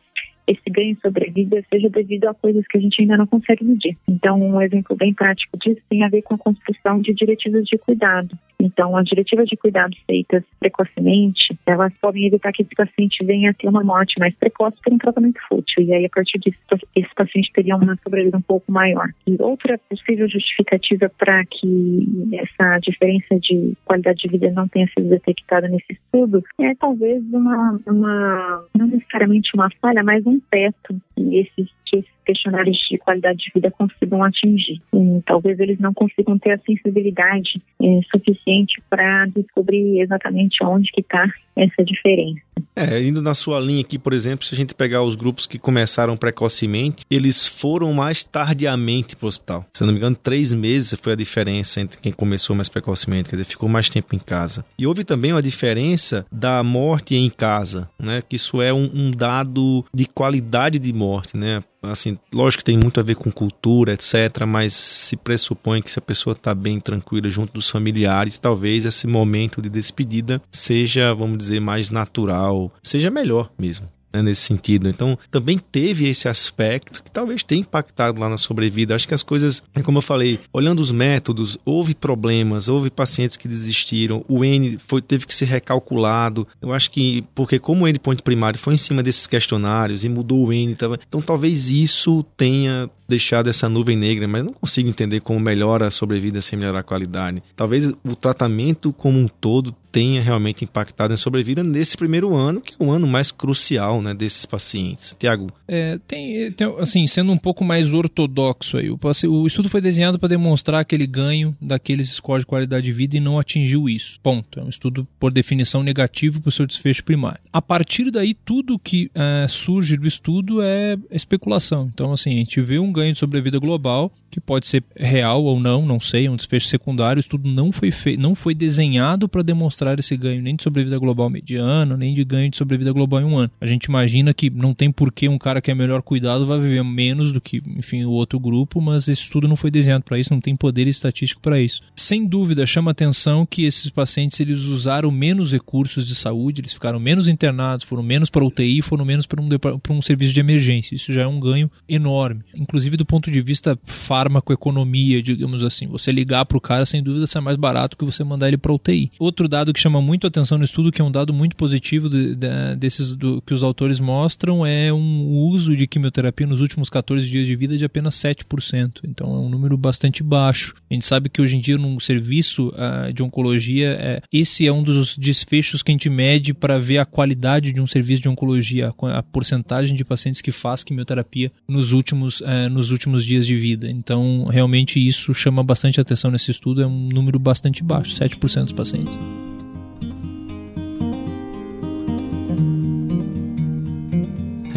esse 0.49 0.69
ganho 0.69 0.97
sobre 1.01 1.29
vida 1.29 1.63
seja 1.71 1.89
devido 1.89 2.25
a 2.25 2.33
coisas 2.33 2.65
que 2.67 2.77
a 2.77 2.81
gente 2.81 3.01
ainda 3.01 3.17
não 3.17 3.27
consegue 3.27 3.63
medir. 3.63 3.95
Então, 4.07 4.41
um 4.41 4.59
exemplo 4.61 4.95
bem 4.95 5.13
prático 5.13 5.57
disso 5.57 5.81
tem 5.87 6.03
a 6.03 6.09
ver 6.09 6.23
com 6.23 6.33
a 6.33 6.37
construção 6.39 6.99
de 7.01 7.13
diretivas 7.13 7.65
de 7.65 7.77
cuidado. 7.77 8.35
Então, 8.59 8.97
as 8.97 9.05
diretivas 9.05 9.47
de 9.47 9.55
cuidado 9.55 9.95
feitas 10.05 10.43
precocemente, 10.59 11.57
elas 11.65 11.93
podem 12.01 12.25
evitar 12.25 12.51
que 12.51 12.63
esse 12.63 12.75
paciente 12.75 13.23
venha 13.23 13.51
a 13.51 13.53
ter 13.53 13.69
uma 13.69 13.83
morte 13.83 14.19
mais 14.19 14.35
precoce 14.35 14.75
por 14.83 14.91
um 14.91 14.97
tratamento 14.97 15.39
fútil. 15.47 15.83
E 15.83 15.93
aí, 15.93 16.05
a 16.05 16.09
partir 16.09 16.39
disso, 16.39 16.57
esse 16.95 17.13
paciente 17.15 17.51
teria 17.53 17.75
uma 17.77 17.97
sobrevida 18.03 18.37
um 18.37 18.41
pouco 18.41 18.71
maior. 18.71 19.07
E 19.27 19.37
outra 19.39 19.77
possível 19.89 20.27
justificativa 20.27 21.09
para 21.17 21.45
que 21.45 22.29
essa 22.33 22.79
diferença 22.79 23.39
de 23.39 23.73
qualidade 23.85 24.19
de 24.19 24.27
vida 24.27 24.51
não 24.51 24.67
tenha 24.67 24.87
sido 24.87 25.09
detectada 25.09 25.67
nesse 25.67 25.93
estudo 25.93 26.43
é 26.59 26.75
talvez 26.75 27.23
uma, 27.31 27.79
uma 27.85 28.65
não 28.77 28.87
necessariamente 28.87 29.51
uma 29.53 29.69
falha, 29.81 30.03
mas 30.03 30.25
um 30.25 30.38
teto 30.51 30.95
que 31.19 31.37
esses, 31.37 31.69
que 31.85 31.97
esses 31.97 32.11
questionários 32.25 32.77
de 32.89 32.97
qualidade 32.97 33.39
de 33.39 33.51
vida 33.53 33.71
consigam 33.71 34.23
atingir. 34.23 34.81
E, 34.93 35.21
talvez 35.25 35.59
eles 35.59 35.79
não 35.79 35.93
consigam 35.93 36.37
ter 36.37 36.51
a 36.51 36.59
sensibilidade 36.59 37.61
é, 37.81 37.99
suficiente 38.09 38.81
para 38.89 39.25
descobrir 39.27 39.99
exatamente 39.99 40.63
onde 40.63 40.91
que 40.91 41.01
está 41.01 41.27
essa 41.55 41.83
diferença. 41.83 42.41
É, 42.75 43.01
indo 43.01 43.21
na 43.21 43.33
sua 43.33 43.59
linha 43.59 43.81
aqui, 43.81 43.97
por 43.97 44.13
exemplo, 44.13 44.45
se 44.45 44.53
a 44.53 44.57
gente 44.57 44.73
pegar 44.73 45.03
os 45.03 45.15
grupos 45.15 45.45
que 45.45 45.59
começaram 45.59 46.15
precocemente, 46.15 47.03
eles 47.09 47.47
foram 47.47 47.93
mais 47.93 48.23
tardiamente 48.23 49.15
para 49.15 49.25
o 49.25 49.27
hospital. 49.27 49.65
Se 49.73 49.83
não 49.83 49.91
me 49.91 49.97
engano, 49.97 50.15
três 50.15 50.53
meses 50.53 50.97
foi 50.99 51.13
a 51.13 51.15
diferença 51.15 51.81
entre 51.81 51.99
quem 51.99 52.11
começou 52.11 52.55
mais 52.55 52.69
precocemente, 52.69 53.29
quer 53.29 53.35
dizer, 53.35 53.49
ficou 53.49 53.67
mais 53.67 53.89
tempo 53.89 54.15
em 54.15 54.19
casa. 54.19 54.63
E 54.77 54.87
houve 54.87 55.03
também 55.03 55.33
uma 55.33 55.41
diferença 55.41 56.25
da 56.31 56.63
morte 56.63 57.15
em 57.15 57.29
casa, 57.29 57.89
né? 57.99 58.21
Que 58.27 58.35
isso 58.35 58.61
é 58.61 58.73
um, 58.73 58.89
um 58.93 59.11
dado 59.11 59.83
de 59.93 60.05
qualidade 60.05 60.79
de 60.79 60.93
morte, 60.93 61.08
né? 61.33 61.63
assim, 61.83 62.17
lógico 62.33 62.59
que 62.59 62.65
tem 62.65 62.77
muito 62.77 62.99
a 62.99 63.03
ver 63.03 63.15
com 63.15 63.31
cultura, 63.31 63.93
etc, 63.93 64.45
mas 64.47 64.73
se 64.73 65.15
pressupõe 65.15 65.81
que 65.81 65.91
se 65.91 65.99
a 65.99 66.01
pessoa 66.01 66.33
está 66.33 66.53
bem 66.53 66.79
tranquila 66.79 67.29
junto 67.29 67.53
dos 67.53 67.69
familiares, 67.69 68.37
talvez 68.37 68.85
esse 68.85 69.07
momento 69.07 69.61
de 69.61 69.69
despedida 69.69 70.41
seja, 70.51 71.13
vamos 71.13 71.37
dizer, 71.37 71.59
mais 71.59 71.89
natural, 71.89 72.71
seja 72.83 73.09
melhor 73.09 73.51
mesmo 73.57 73.87
né, 74.11 74.21
nesse 74.21 74.41
sentido. 74.41 74.89
Então, 74.89 75.17
também 75.31 75.57
teve 75.57 76.07
esse 76.07 76.27
aspecto 76.27 77.03
que 77.03 77.11
talvez 77.11 77.43
tenha 77.43 77.61
impactado 77.61 78.19
lá 78.19 78.29
na 78.29 78.37
sobrevida. 78.37 78.95
Acho 78.95 79.07
que 79.07 79.13
as 79.13 79.23
coisas, 79.23 79.63
é 79.73 79.81
como 79.81 79.99
eu 79.99 80.01
falei, 80.01 80.39
olhando 80.51 80.79
os 80.79 80.91
métodos, 80.91 81.57
houve 81.63 81.93
problemas, 81.93 82.67
houve 82.67 82.89
pacientes 82.89 83.37
que 83.37 83.47
desistiram, 83.47 84.23
o 84.27 84.43
N 84.43 84.77
foi, 84.79 85.01
teve 85.01 85.25
que 85.25 85.35
ser 85.35 85.45
recalculado. 85.45 86.47
Eu 86.61 86.73
acho 86.73 86.91
que, 86.91 87.23
porque 87.35 87.59
como 87.59 87.85
o 87.85 87.87
endpoint 87.87 88.21
primário 88.21 88.59
foi 88.59 88.73
em 88.73 88.77
cima 88.77 89.03
desses 89.03 89.27
questionários 89.27 90.03
e 90.03 90.09
mudou 90.09 90.47
o 90.47 90.53
N, 90.53 90.75
então 91.07 91.21
talvez 91.21 91.69
isso 91.69 92.23
tenha 92.35 92.89
deixado 93.09 93.49
essa 93.49 93.67
nuvem 93.67 93.97
negra, 93.97 94.27
mas 94.27 94.45
não 94.45 94.53
consigo 94.53 94.87
entender 94.87 95.19
como 95.19 95.39
melhora 95.39 95.87
a 95.87 95.91
sobrevida 95.91 96.41
sem 96.41 96.57
melhorar 96.57 96.79
a 96.79 96.83
qualidade. 96.83 97.41
Talvez 97.55 97.91
o 98.03 98.15
tratamento 98.15 98.93
como 98.93 99.17
um 99.17 99.27
todo 99.27 99.75
tenha 99.91 100.21
realmente 100.21 100.63
impactado 100.63 101.13
em 101.13 101.17
sobrevida 101.17 101.63
nesse 101.63 101.97
primeiro 101.97 102.35
ano, 102.35 102.61
que 102.61 102.73
é 102.79 102.83
o 102.83 102.91
ano 102.91 103.07
mais 103.07 103.31
crucial 103.31 104.01
né, 104.01 104.13
desses 104.13 104.45
pacientes. 104.45 105.15
Tiago? 105.19 105.51
É, 105.67 105.99
tem, 106.07 106.51
tem, 106.51 106.75
assim, 106.79 107.05
sendo 107.07 107.31
um 107.31 107.37
pouco 107.37 107.63
mais 107.63 107.91
ortodoxo 107.91 108.77
aí, 108.77 108.89
o, 108.89 108.99
o 109.27 109.47
estudo 109.47 109.69
foi 109.69 109.81
desenhado 109.81 110.19
para 110.19 110.29
demonstrar 110.29 110.81
aquele 110.81 111.07
ganho 111.07 111.55
daqueles 111.61 112.09
scores 112.09 112.43
de 112.43 112.47
qualidade 112.47 112.85
de 112.85 112.91
vida 112.91 113.17
e 113.17 113.19
não 113.19 113.39
atingiu 113.39 113.89
isso. 113.89 114.19
Ponto. 114.21 114.59
É 114.59 114.63
um 114.63 114.69
estudo, 114.69 115.07
por 115.19 115.31
definição, 115.31 115.83
negativo 115.83 116.41
para 116.41 116.49
o 116.49 116.51
seu 116.51 116.65
desfecho 116.65 117.03
primário. 117.03 117.39
A 117.51 117.61
partir 117.61 118.11
daí, 118.11 118.33
tudo 118.33 118.79
que 118.79 119.11
é, 119.13 119.45
surge 119.47 119.97
do 119.97 120.07
estudo 120.07 120.61
é 120.61 120.97
especulação. 121.11 121.89
Então, 121.93 122.11
assim, 122.11 122.33
a 122.33 122.37
gente 122.37 122.61
vê 122.61 122.79
um 122.79 122.91
ganho 122.91 123.13
de 123.13 123.19
sobrevida 123.19 123.59
global, 123.59 124.11
que 124.29 124.39
pode 124.39 124.67
ser 124.67 124.83
real 124.95 125.43
ou 125.43 125.59
não, 125.59 125.85
não 125.85 125.99
sei, 125.99 126.27
é 126.27 126.31
um 126.31 126.35
desfecho 126.35 126.67
secundário. 126.67 127.19
O 127.19 127.21
estudo 127.21 127.49
não 127.49 127.71
foi, 127.71 127.91
não 128.17 128.35
foi 128.35 128.53
desenhado 128.53 129.27
para 129.27 129.41
demonstrar 129.41 129.78
esse 129.99 130.15
ganho 130.17 130.41
nem 130.41 130.55
de 130.55 130.63
sobrevida 130.63 130.97
global 130.97 131.29
mediano, 131.29 131.95
nem 131.95 132.13
de 132.13 132.23
ganho 132.23 132.49
de 132.49 132.57
sobrevida 132.57 132.91
global 132.91 133.21
em 133.21 133.25
um 133.25 133.37
ano. 133.37 133.51
A 133.59 133.65
gente 133.65 133.85
imagina 133.85 134.33
que 134.33 134.49
não 134.49 134.73
tem 134.73 134.91
por 134.91 135.11
que 135.11 135.27
um 135.27 135.37
cara 135.37 135.61
que 135.61 135.71
é 135.71 135.75
melhor 135.75 136.01
cuidado 136.01 136.45
vai 136.45 136.59
viver 136.59 136.83
menos 136.83 137.31
do 137.31 137.41
que, 137.41 137.61
enfim, 137.77 138.03
o 138.03 138.11
outro 138.11 138.39
grupo, 138.39 138.81
mas 138.81 139.07
esse 139.07 139.23
estudo 139.23 139.47
não 139.47 139.55
foi 139.55 139.71
desenhado 139.71 140.03
para 140.03 140.19
isso, 140.19 140.33
não 140.33 140.41
tem 140.41 140.55
poder 140.55 140.87
estatístico 140.87 141.41
para 141.41 141.59
isso. 141.59 141.81
Sem 141.95 142.25
dúvida, 142.25 142.65
chama 142.65 142.91
atenção 142.91 143.45
que 143.45 143.65
esses 143.65 143.89
pacientes 143.89 144.39
eles 144.39 144.63
usaram 144.63 145.11
menos 145.11 145.51
recursos 145.51 146.07
de 146.07 146.15
saúde, 146.15 146.61
eles 146.61 146.73
ficaram 146.73 146.99
menos 146.99 147.27
internados, 147.27 147.85
foram 147.85 148.03
menos 148.03 148.29
para 148.29 148.43
UTI, 148.43 148.81
foram 148.81 149.05
menos 149.05 149.25
para 149.25 149.41
um, 149.41 149.49
um 149.89 150.01
serviço 150.01 150.33
de 150.33 150.39
emergência. 150.39 150.95
Isso 150.95 151.13
já 151.13 151.21
é 151.21 151.27
um 151.27 151.39
ganho 151.39 151.69
enorme. 151.87 152.41
Inclusive, 152.55 152.97
do 152.97 153.05
ponto 153.05 153.31
de 153.31 153.41
vista 153.41 153.77
farmacoeconomia, 153.85 155.21
digamos 155.21 155.63
assim. 155.63 155.87
Você 155.87 156.11
ligar 156.11 156.45
para 156.45 156.57
o 156.57 156.61
cara, 156.61 156.85
sem 156.85 157.01
dúvida, 157.01 157.25
é 157.33 157.41
mais 157.41 157.57
barato 157.57 157.97
que 157.97 158.05
você 158.05 158.23
mandar 158.23 158.47
ele 158.47 158.57
para 158.57 158.73
UTI. 158.73 159.11
Outro 159.19 159.47
dado 159.47 159.68
que 159.73 159.79
chama 159.79 160.01
muito 160.01 160.27
atenção 160.27 160.57
no 160.57 160.63
estudo, 160.63 160.91
que 160.91 161.01
é 161.01 161.05
um 161.05 161.11
dado 161.11 161.33
muito 161.33 161.55
positivo 161.55 162.09
de, 162.09 162.35
de, 162.35 162.75
desses 162.77 163.13
do, 163.13 163.41
que 163.41 163.53
os 163.53 163.63
autores 163.63 163.99
mostram, 163.99 164.65
é 164.65 164.91
um 164.91 165.27
uso 165.27 165.75
de 165.75 165.87
quimioterapia 165.87 166.47
nos 166.47 166.61
últimos 166.61 166.89
14 166.89 167.27
dias 167.27 167.47
de 167.47 167.55
vida 167.55 167.77
de 167.77 167.85
apenas 167.85 168.15
7%. 168.15 169.01
Então 169.03 169.33
é 169.33 169.39
um 169.39 169.49
número 169.49 169.77
bastante 169.77 170.23
baixo. 170.23 170.73
A 170.89 170.93
gente 170.93 171.05
sabe 171.05 171.29
que 171.29 171.41
hoje 171.41 171.55
em 171.55 171.59
dia, 171.59 171.77
num 171.77 171.99
serviço 171.99 172.69
uh, 172.69 173.11
de 173.13 173.23
oncologia, 173.23 173.97
é, 173.99 174.21
esse 174.31 174.67
é 174.67 174.71
um 174.71 174.83
dos 174.83 175.17
desfechos 175.17 175.83
que 175.83 175.91
a 175.91 175.93
gente 175.93 176.09
mede 176.09 176.53
para 176.53 176.79
ver 176.79 176.97
a 176.97 177.05
qualidade 177.05 177.71
de 177.71 177.81
um 177.81 177.87
serviço 177.87 178.21
de 178.21 178.29
oncologia, 178.29 178.93
a, 179.01 179.19
a 179.19 179.23
porcentagem 179.23 179.95
de 179.95 180.03
pacientes 180.03 180.41
que 180.41 180.51
faz 180.51 180.83
quimioterapia 180.83 181.51
nos 181.67 181.91
últimos, 181.91 182.41
uh, 182.41 182.69
nos 182.71 182.91
últimos 182.91 183.25
dias 183.25 183.45
de 183.45 183.55
vida. 183.55 183.89
Então, 183.89 184.45
realmente 184.45 185.05
isso 185.05 185.33
chama 185.33 185.63
bastante 185.63 185.99
atenção 185.99 186.31
nesse 186.31 186.51
estudo, 186.51 186.81
é 186.81 186.87
um 186.87 187.09
número 187.09 187.39
bastante 187.39 187.83
baixo, 187.83 188.11
7% 188.11 188.63
dos 188.63 188.73
pacientes. 188.73 189.17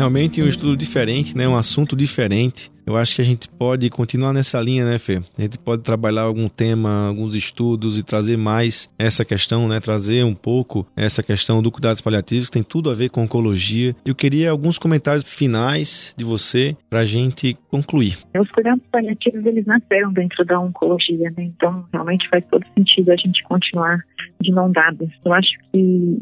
Realmente 0.03 0.43
um 0.43 0.49
estudo 0.49 0.77
diferente, 0.77 1.37
né? 1.39 1.47
um 1.47 1.55
assunto 1.55 1.95
diferente. 1.95 2.73
Eu 2.85 2.97
acho 2.97 3.15
que 3.15 3.23
a 3.23 3.25
gente 3.25 3.49
pode 3.49 3.89
continuar 3.89 4.33
nessa 4.33 4.61
linha, 4.61 4.85
né, 4.85 4.99
Fê? 4.99 5.23
A 5.39 5.43
gente 5.43 5.57
pode 5.57 5.85
trabalhar 5.85 6.23
algum 6.23 6.49
tema, 6.49 7.07
alguns 7.07 7.37
estudos 7.37 7.97
e 7.97 8.03
trazer 8.03 8.37
mais 8.37 8.91
essa 8.99 9.25
questão, 9.25 9.69
né? 9.69 9.79
Trazer 9.79 10.25
um 10.25 10.35
pouco 10.35 10.85
essa 10.97 11.23
questão 11.23 11.63
do 11.63 11.71
cuidados 11.71 12.01
paliativos, 12.01 12.47
que 12.47 12.55
tem 12.55 12.65
tudo 12.65 12.91
a 12.91 12.95
ver 12.95 13.11
com 13.11 13.23
oncologia. 13.23 13.95
Eu 14.05 14.17
queria 14.17 14.51
alguns 14.51 14.77
comentários 14.77 15.23
finais 15.23 16.13
de 16.19 16.25
você 16.25 16.77
para 16.91 17.03
a 17.03 17.05
gente 17.05 17.57
concluir. 17.71 18.19
Os 18.37 18.51
cuidados 18.51 18.83
paliativos, 18.91 19.47
eles 19.47 19.65
nasceram 19.65 20.13
dentro 20.13 20.45
da 20.45 20.59
oncologia, 20.59 21.31
né? 21.37 21.45
Então, 21.45 21.85
realmente 21.93 22.29
faz 22.29 22.45
todo 22.51 22.67
sentido 22.77 23.13
a 23.13 23.17
gente 23.17 23.45
continuar 23.45 24.01
de 24.41 24.51
mão 24.51 24.73
dadas. 24.73 25.09
Eu 25.25 25.33
acho 25.33 25.53
que 25.71 26.21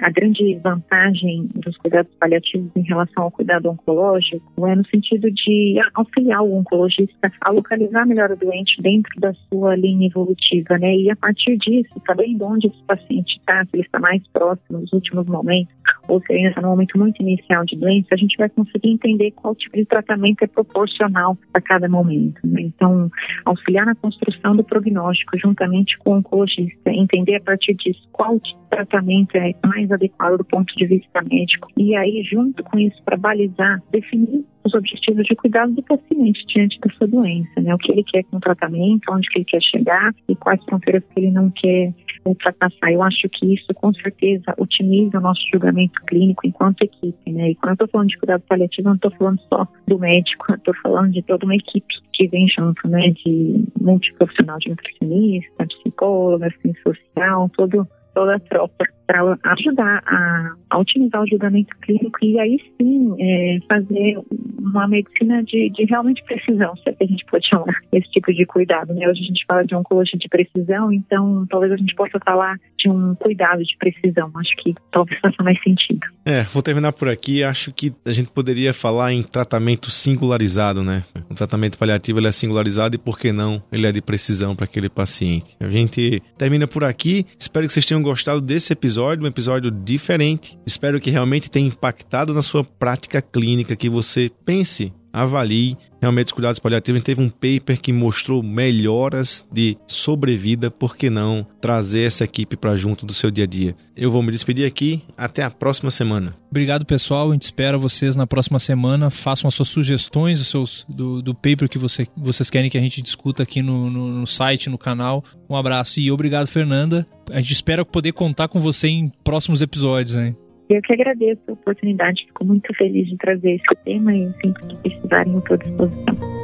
a 0.00 0.10
grande 0.10 0.54
vantagem 0.62 1.48
dos 1.54 1.76
cuidados 1.78 2.12
paliativos 2.18 2.70
em 2.76 2.82
relação 2.82 3.24
ao 3.24 3.30
cuidado 3.30 3.70
oncológico 3.70 4.66
é 4.66 4.74
no 4.74 4.86
sentido 4.86 5.30
de 5.30 5.80
auxiliar 5.94 6.42
o 6.42 6.54
oncologista 6.54 7.32
a 7.40 7.50
localizar 7.50 8.06
melhor 8.06 8.30
o 8.30 8.36
doente 8.36 8.80
dentro 8.80 9.20
da 9.20 9.32
sua 9.48 9.74
linha 9.76 10.06
evolutiva, 10.06 10.78
né? 10.78 10.94
E 10.94 11.10
a 11.10 11.16
partir 11.16 11.56
disso, 11.58 11.92
sabendo 12.06 12.44
onde 12.44 12.68
esse 12.68 12.82
paciente 12.84 13.36
está, 13.38 13.64
se 13.64 13.70
ele 13.74 13.82
está 13.82 13.98
mais 13.98 14.22
próximo 14.28 14.80
nos 14.80 14.92
últimos 14.92 15.26
momentos, 15.26 15.74
ou 16.08 16.20
se 16.20 16.32
ele 16.32 16.48
está 16.48 16.60
no 16.60 16.68
momento 16.68 16.98
muito 16.98 17.20
inicial 17.22 17.64
de 17.64 17.76
doença, 17.76 18.08
a 18.12 18.16
gente 18.16 18.36
vai 18.36 18.48
conseguir 18.48 18.90
entender 18.90 19.30
qual 19.32 19.54
tipo 19.54 19.76
de 19.76 19.84
tratamento 19.84 20.42
é 20.42 20.46
proporcional 20.46 21.36
a 21.52 21.60
cada 21.60 21.88
momento. 21.88 22.40
Né? 22.44 22.62
Então, 22.62 23.10
auxiliar 23.44 23.86
na 23.86 23.94
construção 23.94 24.54
do 24.54 24.64
prognóstico 24.64 25.38
juntamente 25.38 25.98
com 25.98 26.10
o 26.10 26.16
oncologista, 26.18 26.90
entender 26.90 27.36
a 27.36 27.40
partir 27.40 27.74
disso 27.74 28.06
qual 28.12 28.38
tratamento 28.74 29.36
é 29.36 29.54
mais 29.66 29.90
adequado 29.90 30.38
do 30.38 30.44
ponto 30.44 30.74
de 30.74 30.86
vista 30.86 31.22
médico. 31.22 31.68
E 31.76 31.94
aí, 31.96 32.22
junto 32.24 32.62
com 32.64 32.78
isso, 32.78 33.02
para 33.04 33.16
balizar, 33.16 33.82
definir 33.90 34.44
os 34.64 34.74
objetivos 34.74 35.24
de 35.26 35.36
cuidado 35.36 35.72
do 35.72 35.82
paciente 35.82 36.44
diante 36.46 36.80
da 36.80 36.90
sua 36.94 37.06
doença, 37.06 37.60
né? 37.60 37.74
O 37.74 37.78
que 37.78 37.92
ele 37.92 38.02
quer 38.02 38.24
com 38.24 38.38
o 38.38 38.40
tratamento, 38.40 39.12
onde 39.12 39.28
que 39.28 39.38
ele 39.38 39.44
quer 39.44 39.62
chegar 39.62 40.14
e 40.28 40.34
quais 40.34 40.62
fronteiras 40.64 41.04
que 41.04 41.20
ele 41.20 41.30
não 41.30 41.50
quer 41.50 41.92
ultrapassar. 42.24 42.90
Eu 42.90 43.02
acho 43.02 43.28
que 43.28 43.54
isso, 43.54 43.72
com 43.74 43.92
certeza, 43.92 44.54
otimiza 44.56 45.18
o 45.18 45.20
nosso 45.20 45.42
julgamento 45.52 46.00
clínico 46.06 46.46
enquanto 46.46 46.82
equipe, 46.82 47.30
né? 47.30 47.50
E 47.50 47.54
quando 47.54 47.70
eu 47.70 47.74
estou 47.74 47.88
falando 47.88 48.08
de 48.08 48.18
cuidado 48.18 48.42
paliativo, 48.48 48.88
não 48.88 48.96
estou 48.96 49.10
falando 49.12 49.40
só 49.48 49.68
do 49.86 49.98
médico, 49.98 50.46
eu 50.50 50.56
estou 50.56 50.74
falando 50.82 51.12
de 51.12 51.22
toda 51.22 51.44
uma 51.44 51.56
equipe 51.56 51.94
que 52.12 52.26
vem 52.28 52.48
junto, 52.48 52.88
né? 52.88 53.10
De 53.10 53.64
multiprofissional 53.78 54.58
de 54.58 54.70
nutricionista, 54.70 55.66
psicóloga, 55.66 56.46
assistente 56.46 56.80
social, 56.82 57.50
todo, 57.54 57.86
toda 58.14 58.36
a 58.36 58.40
tropa 58.40 58.84
para 59.06 59.38
ajudar 59.52 60.02
a, 60.06 60.54
a, 60.70 60.78
otimizar 60.78 61.22
o 61.22 61.28
julgamento 61.28 61.76
clínico 61.82 62.18
e 62.22 62.38
aí 62.38 62.58
sim 62.80 63.14
é, 63.20 63.58
fazer 63.68 64.18
uma 64.58 64.88
medicina 64.88 65.42
de, 65.42 65.70
de, 65.70 65.84
realmente 65.84 66.22
precisão, 66.24 66.74
se 66.76 66.88
é 66.88 66.92
que 66.92 67.04
a 67.04 67.06
gente 67.06 67.24
pode 67.26 67.46
chamar 67.46 67.74
esse 67.92 68.10
tipo 68.10 68.32
de 68.32 68.46
cuidado. 68.46 68.94
Né? 68.94 69.06
Hoje 69.08 69.20
a 69.20 69.26
gente 69.26 69.44
fala 69.46 69.64
de 69.64 69.74
oncologia 69.74 70.18
de 70.18 70.28
precisão, 70.28 70.90
então 70.90 71.46
talvez 71.50 71.72
a 71.72 71.76
gente 71.76 71.94
possa 71.94 72.18
falar 72.24 72.58
de 72.78 72.88
um 72.88 73.14
cuidado 73.14 73.62
de 73.62 73.76
precisão. 73.76 74.30
Acho 74.36 74.56
que 74.56 74.74
talvez 74.90 75.20
faça 75.20 75.42
mais 75.42 75.62
sentido. 75.62 76.00
É, 76.24 76.42
vou 76.44 76.62
terminar 76.62 76.92
por 76.92 77.08
aqui. 77.08 77.44
Acho 77.44 77.72
que 77.72 77.92
a 78.04 78.12
gente 78.12 78.30
poderia 78.30 78.72
falar 78.72 79.12
em 79.12 79.22
tratamento 79.22 79.90
singularizado, 79.90 80.82
né? 80.82 81.04
O 81.30 81.34
tratamento 81.34 81.78
paliativo 81.78 82.18
ele 82.18 82.28
é 82.28 82.32
singularizado 82.32 82.94
e 82.96 82.98
por 82.98 83.18
que 83.18 83.32
não 83.32 83.62
ele 83.70 83.86
é 83.86 83.92
de 83.92 84.00
precisão 84.00 84.56
para 84.56 84.64
aquele 84.64 84.88
paciente. 84.88 85.56
A 85.60 85.68
gente 85.68 86.22
termina 86.38 86.66
por 86.66 86.84
aqui. 86.84 87.26
Espero 87.38 87.66
que 87.66 87.72
vocês 87.72 87.84
tenham 87.84 88.02
gostado 88.04 88.40
desse 88.40 88.72
episódio, 88.72 89.24
um 89.24 89.28
episódio 89.28 89.70
diferente. 89.70 90.58
Espero 90.66 91.00
que 91.00 91.10
realmente 91.10 91.50
tenha 91.50 91.66
impactado 91.66 92.32
na 92.32 92.42
sua 92.42 92.62
prática 92.62 93.20
clínica, 93.20 93.74
que 93.74 93.88
você 93.88 94.30
pense 94.44 94.92
avalie 95.12 95.76
realmente 96.04 96.26
os 96.26 96.32
cuidados 96.32 96.58
paliativos. 96.58 96.96
A 96.96 96.98
gente 96.98 97.06
teve 97.06 97.22
um 97.22 97.30
paper 97.30 97.80
que 97.80 97.92
mostrou 97.92 98.42
melhoras 98.42 99.44
de 99.50 99.76
sobrevida, 99.86 100.70
por 100.70 100.96
que 100.96 101.08
não 101.08 101.46
trazer 101.60 102.02
essa 102.02 102.24
equipe 102.24 102.56
para 102.56 102.76
junto 102.76 103.06
do 103.06 103.14
seu 103.14 103.30
dia 103.30 103.44
a 103.44 103.46
dia? 103.46 103.74
Eu 103.96 104.10
vou 104.10 104.22
me 104.22 104.30
despedir 104.30 104.66
aqui, 104.66 105.02
até 105.16 105.42
a 105.42 105.50
próxima 105.50 105.90
semana. 105.90 106.36
Obrigado, 106.50 106.84
pessoal. 106.84 107.30
A 107.30 107.32
gente 107.32 107.44
espera 107.44 107.78
vocês 107.78 108.16
na 108.16 108.26
próxima 108.26 108.58
semana. 108.58 109.08
Façam 109.08 109.48
as 109.48 109.54
suas 109.54 109.68
sugestões 109.68 110.40
os 110.40 110.48
seus, 110.48 110.84
do, 110.88 111.22
do 111.22 111.34
paper 111.34 111.68
que 111.68 111.78
você, 111.78 112.06
vocês 112.16 112.50
querem 112.50 112.70
que 112.70 112.78
a 112.78 112.80
gente 112.80 113.00
discuta 113.00 113.42
aqui 113.42 113.62
no, 113.62 113.90
no, 113.90 114.08
no 114.08 114.26
site, 114.26 114.68
no 114.68 114.78
canal. 114.78 115.24
Um 115.48 115.56
abraço 115.56 116.00
e 116.00 116.10
obrigado, 116.10 116.46
Fernanda. 116.46 117.06
A 117.30 117.40
gente 117.40 117.54
espera 117.54 117.84
poder 117.84 118.12
contar 118.12 118.48
com 118.48 118.60
você 118.60 118.88
em 118.88 119.10
próximos 119.22 119.62
episódios, 119.62 120.16
hein? 120.16 120.36
Eu 120.68 120.80
que 120.80 120.92
agradeço 120.92 121.42
a 121.48 121.52
oportunidade, 121.52 122.24
fico 122.26 122.44
muito 122.44 122.72
feliz 122.74 123.06
de 123.08 123.16
trazer 123.18 123.56
esse 123.56 123.84
tema 123.84 124.14
e 124.14 124.32
sempre 124.40 124.66
que 124.66 124.76
precisarem, 124.76 125.34
eu 125.34 125.38
estou 125.40 125.54
à 125.54 125.58
disposição. 125.58 126.43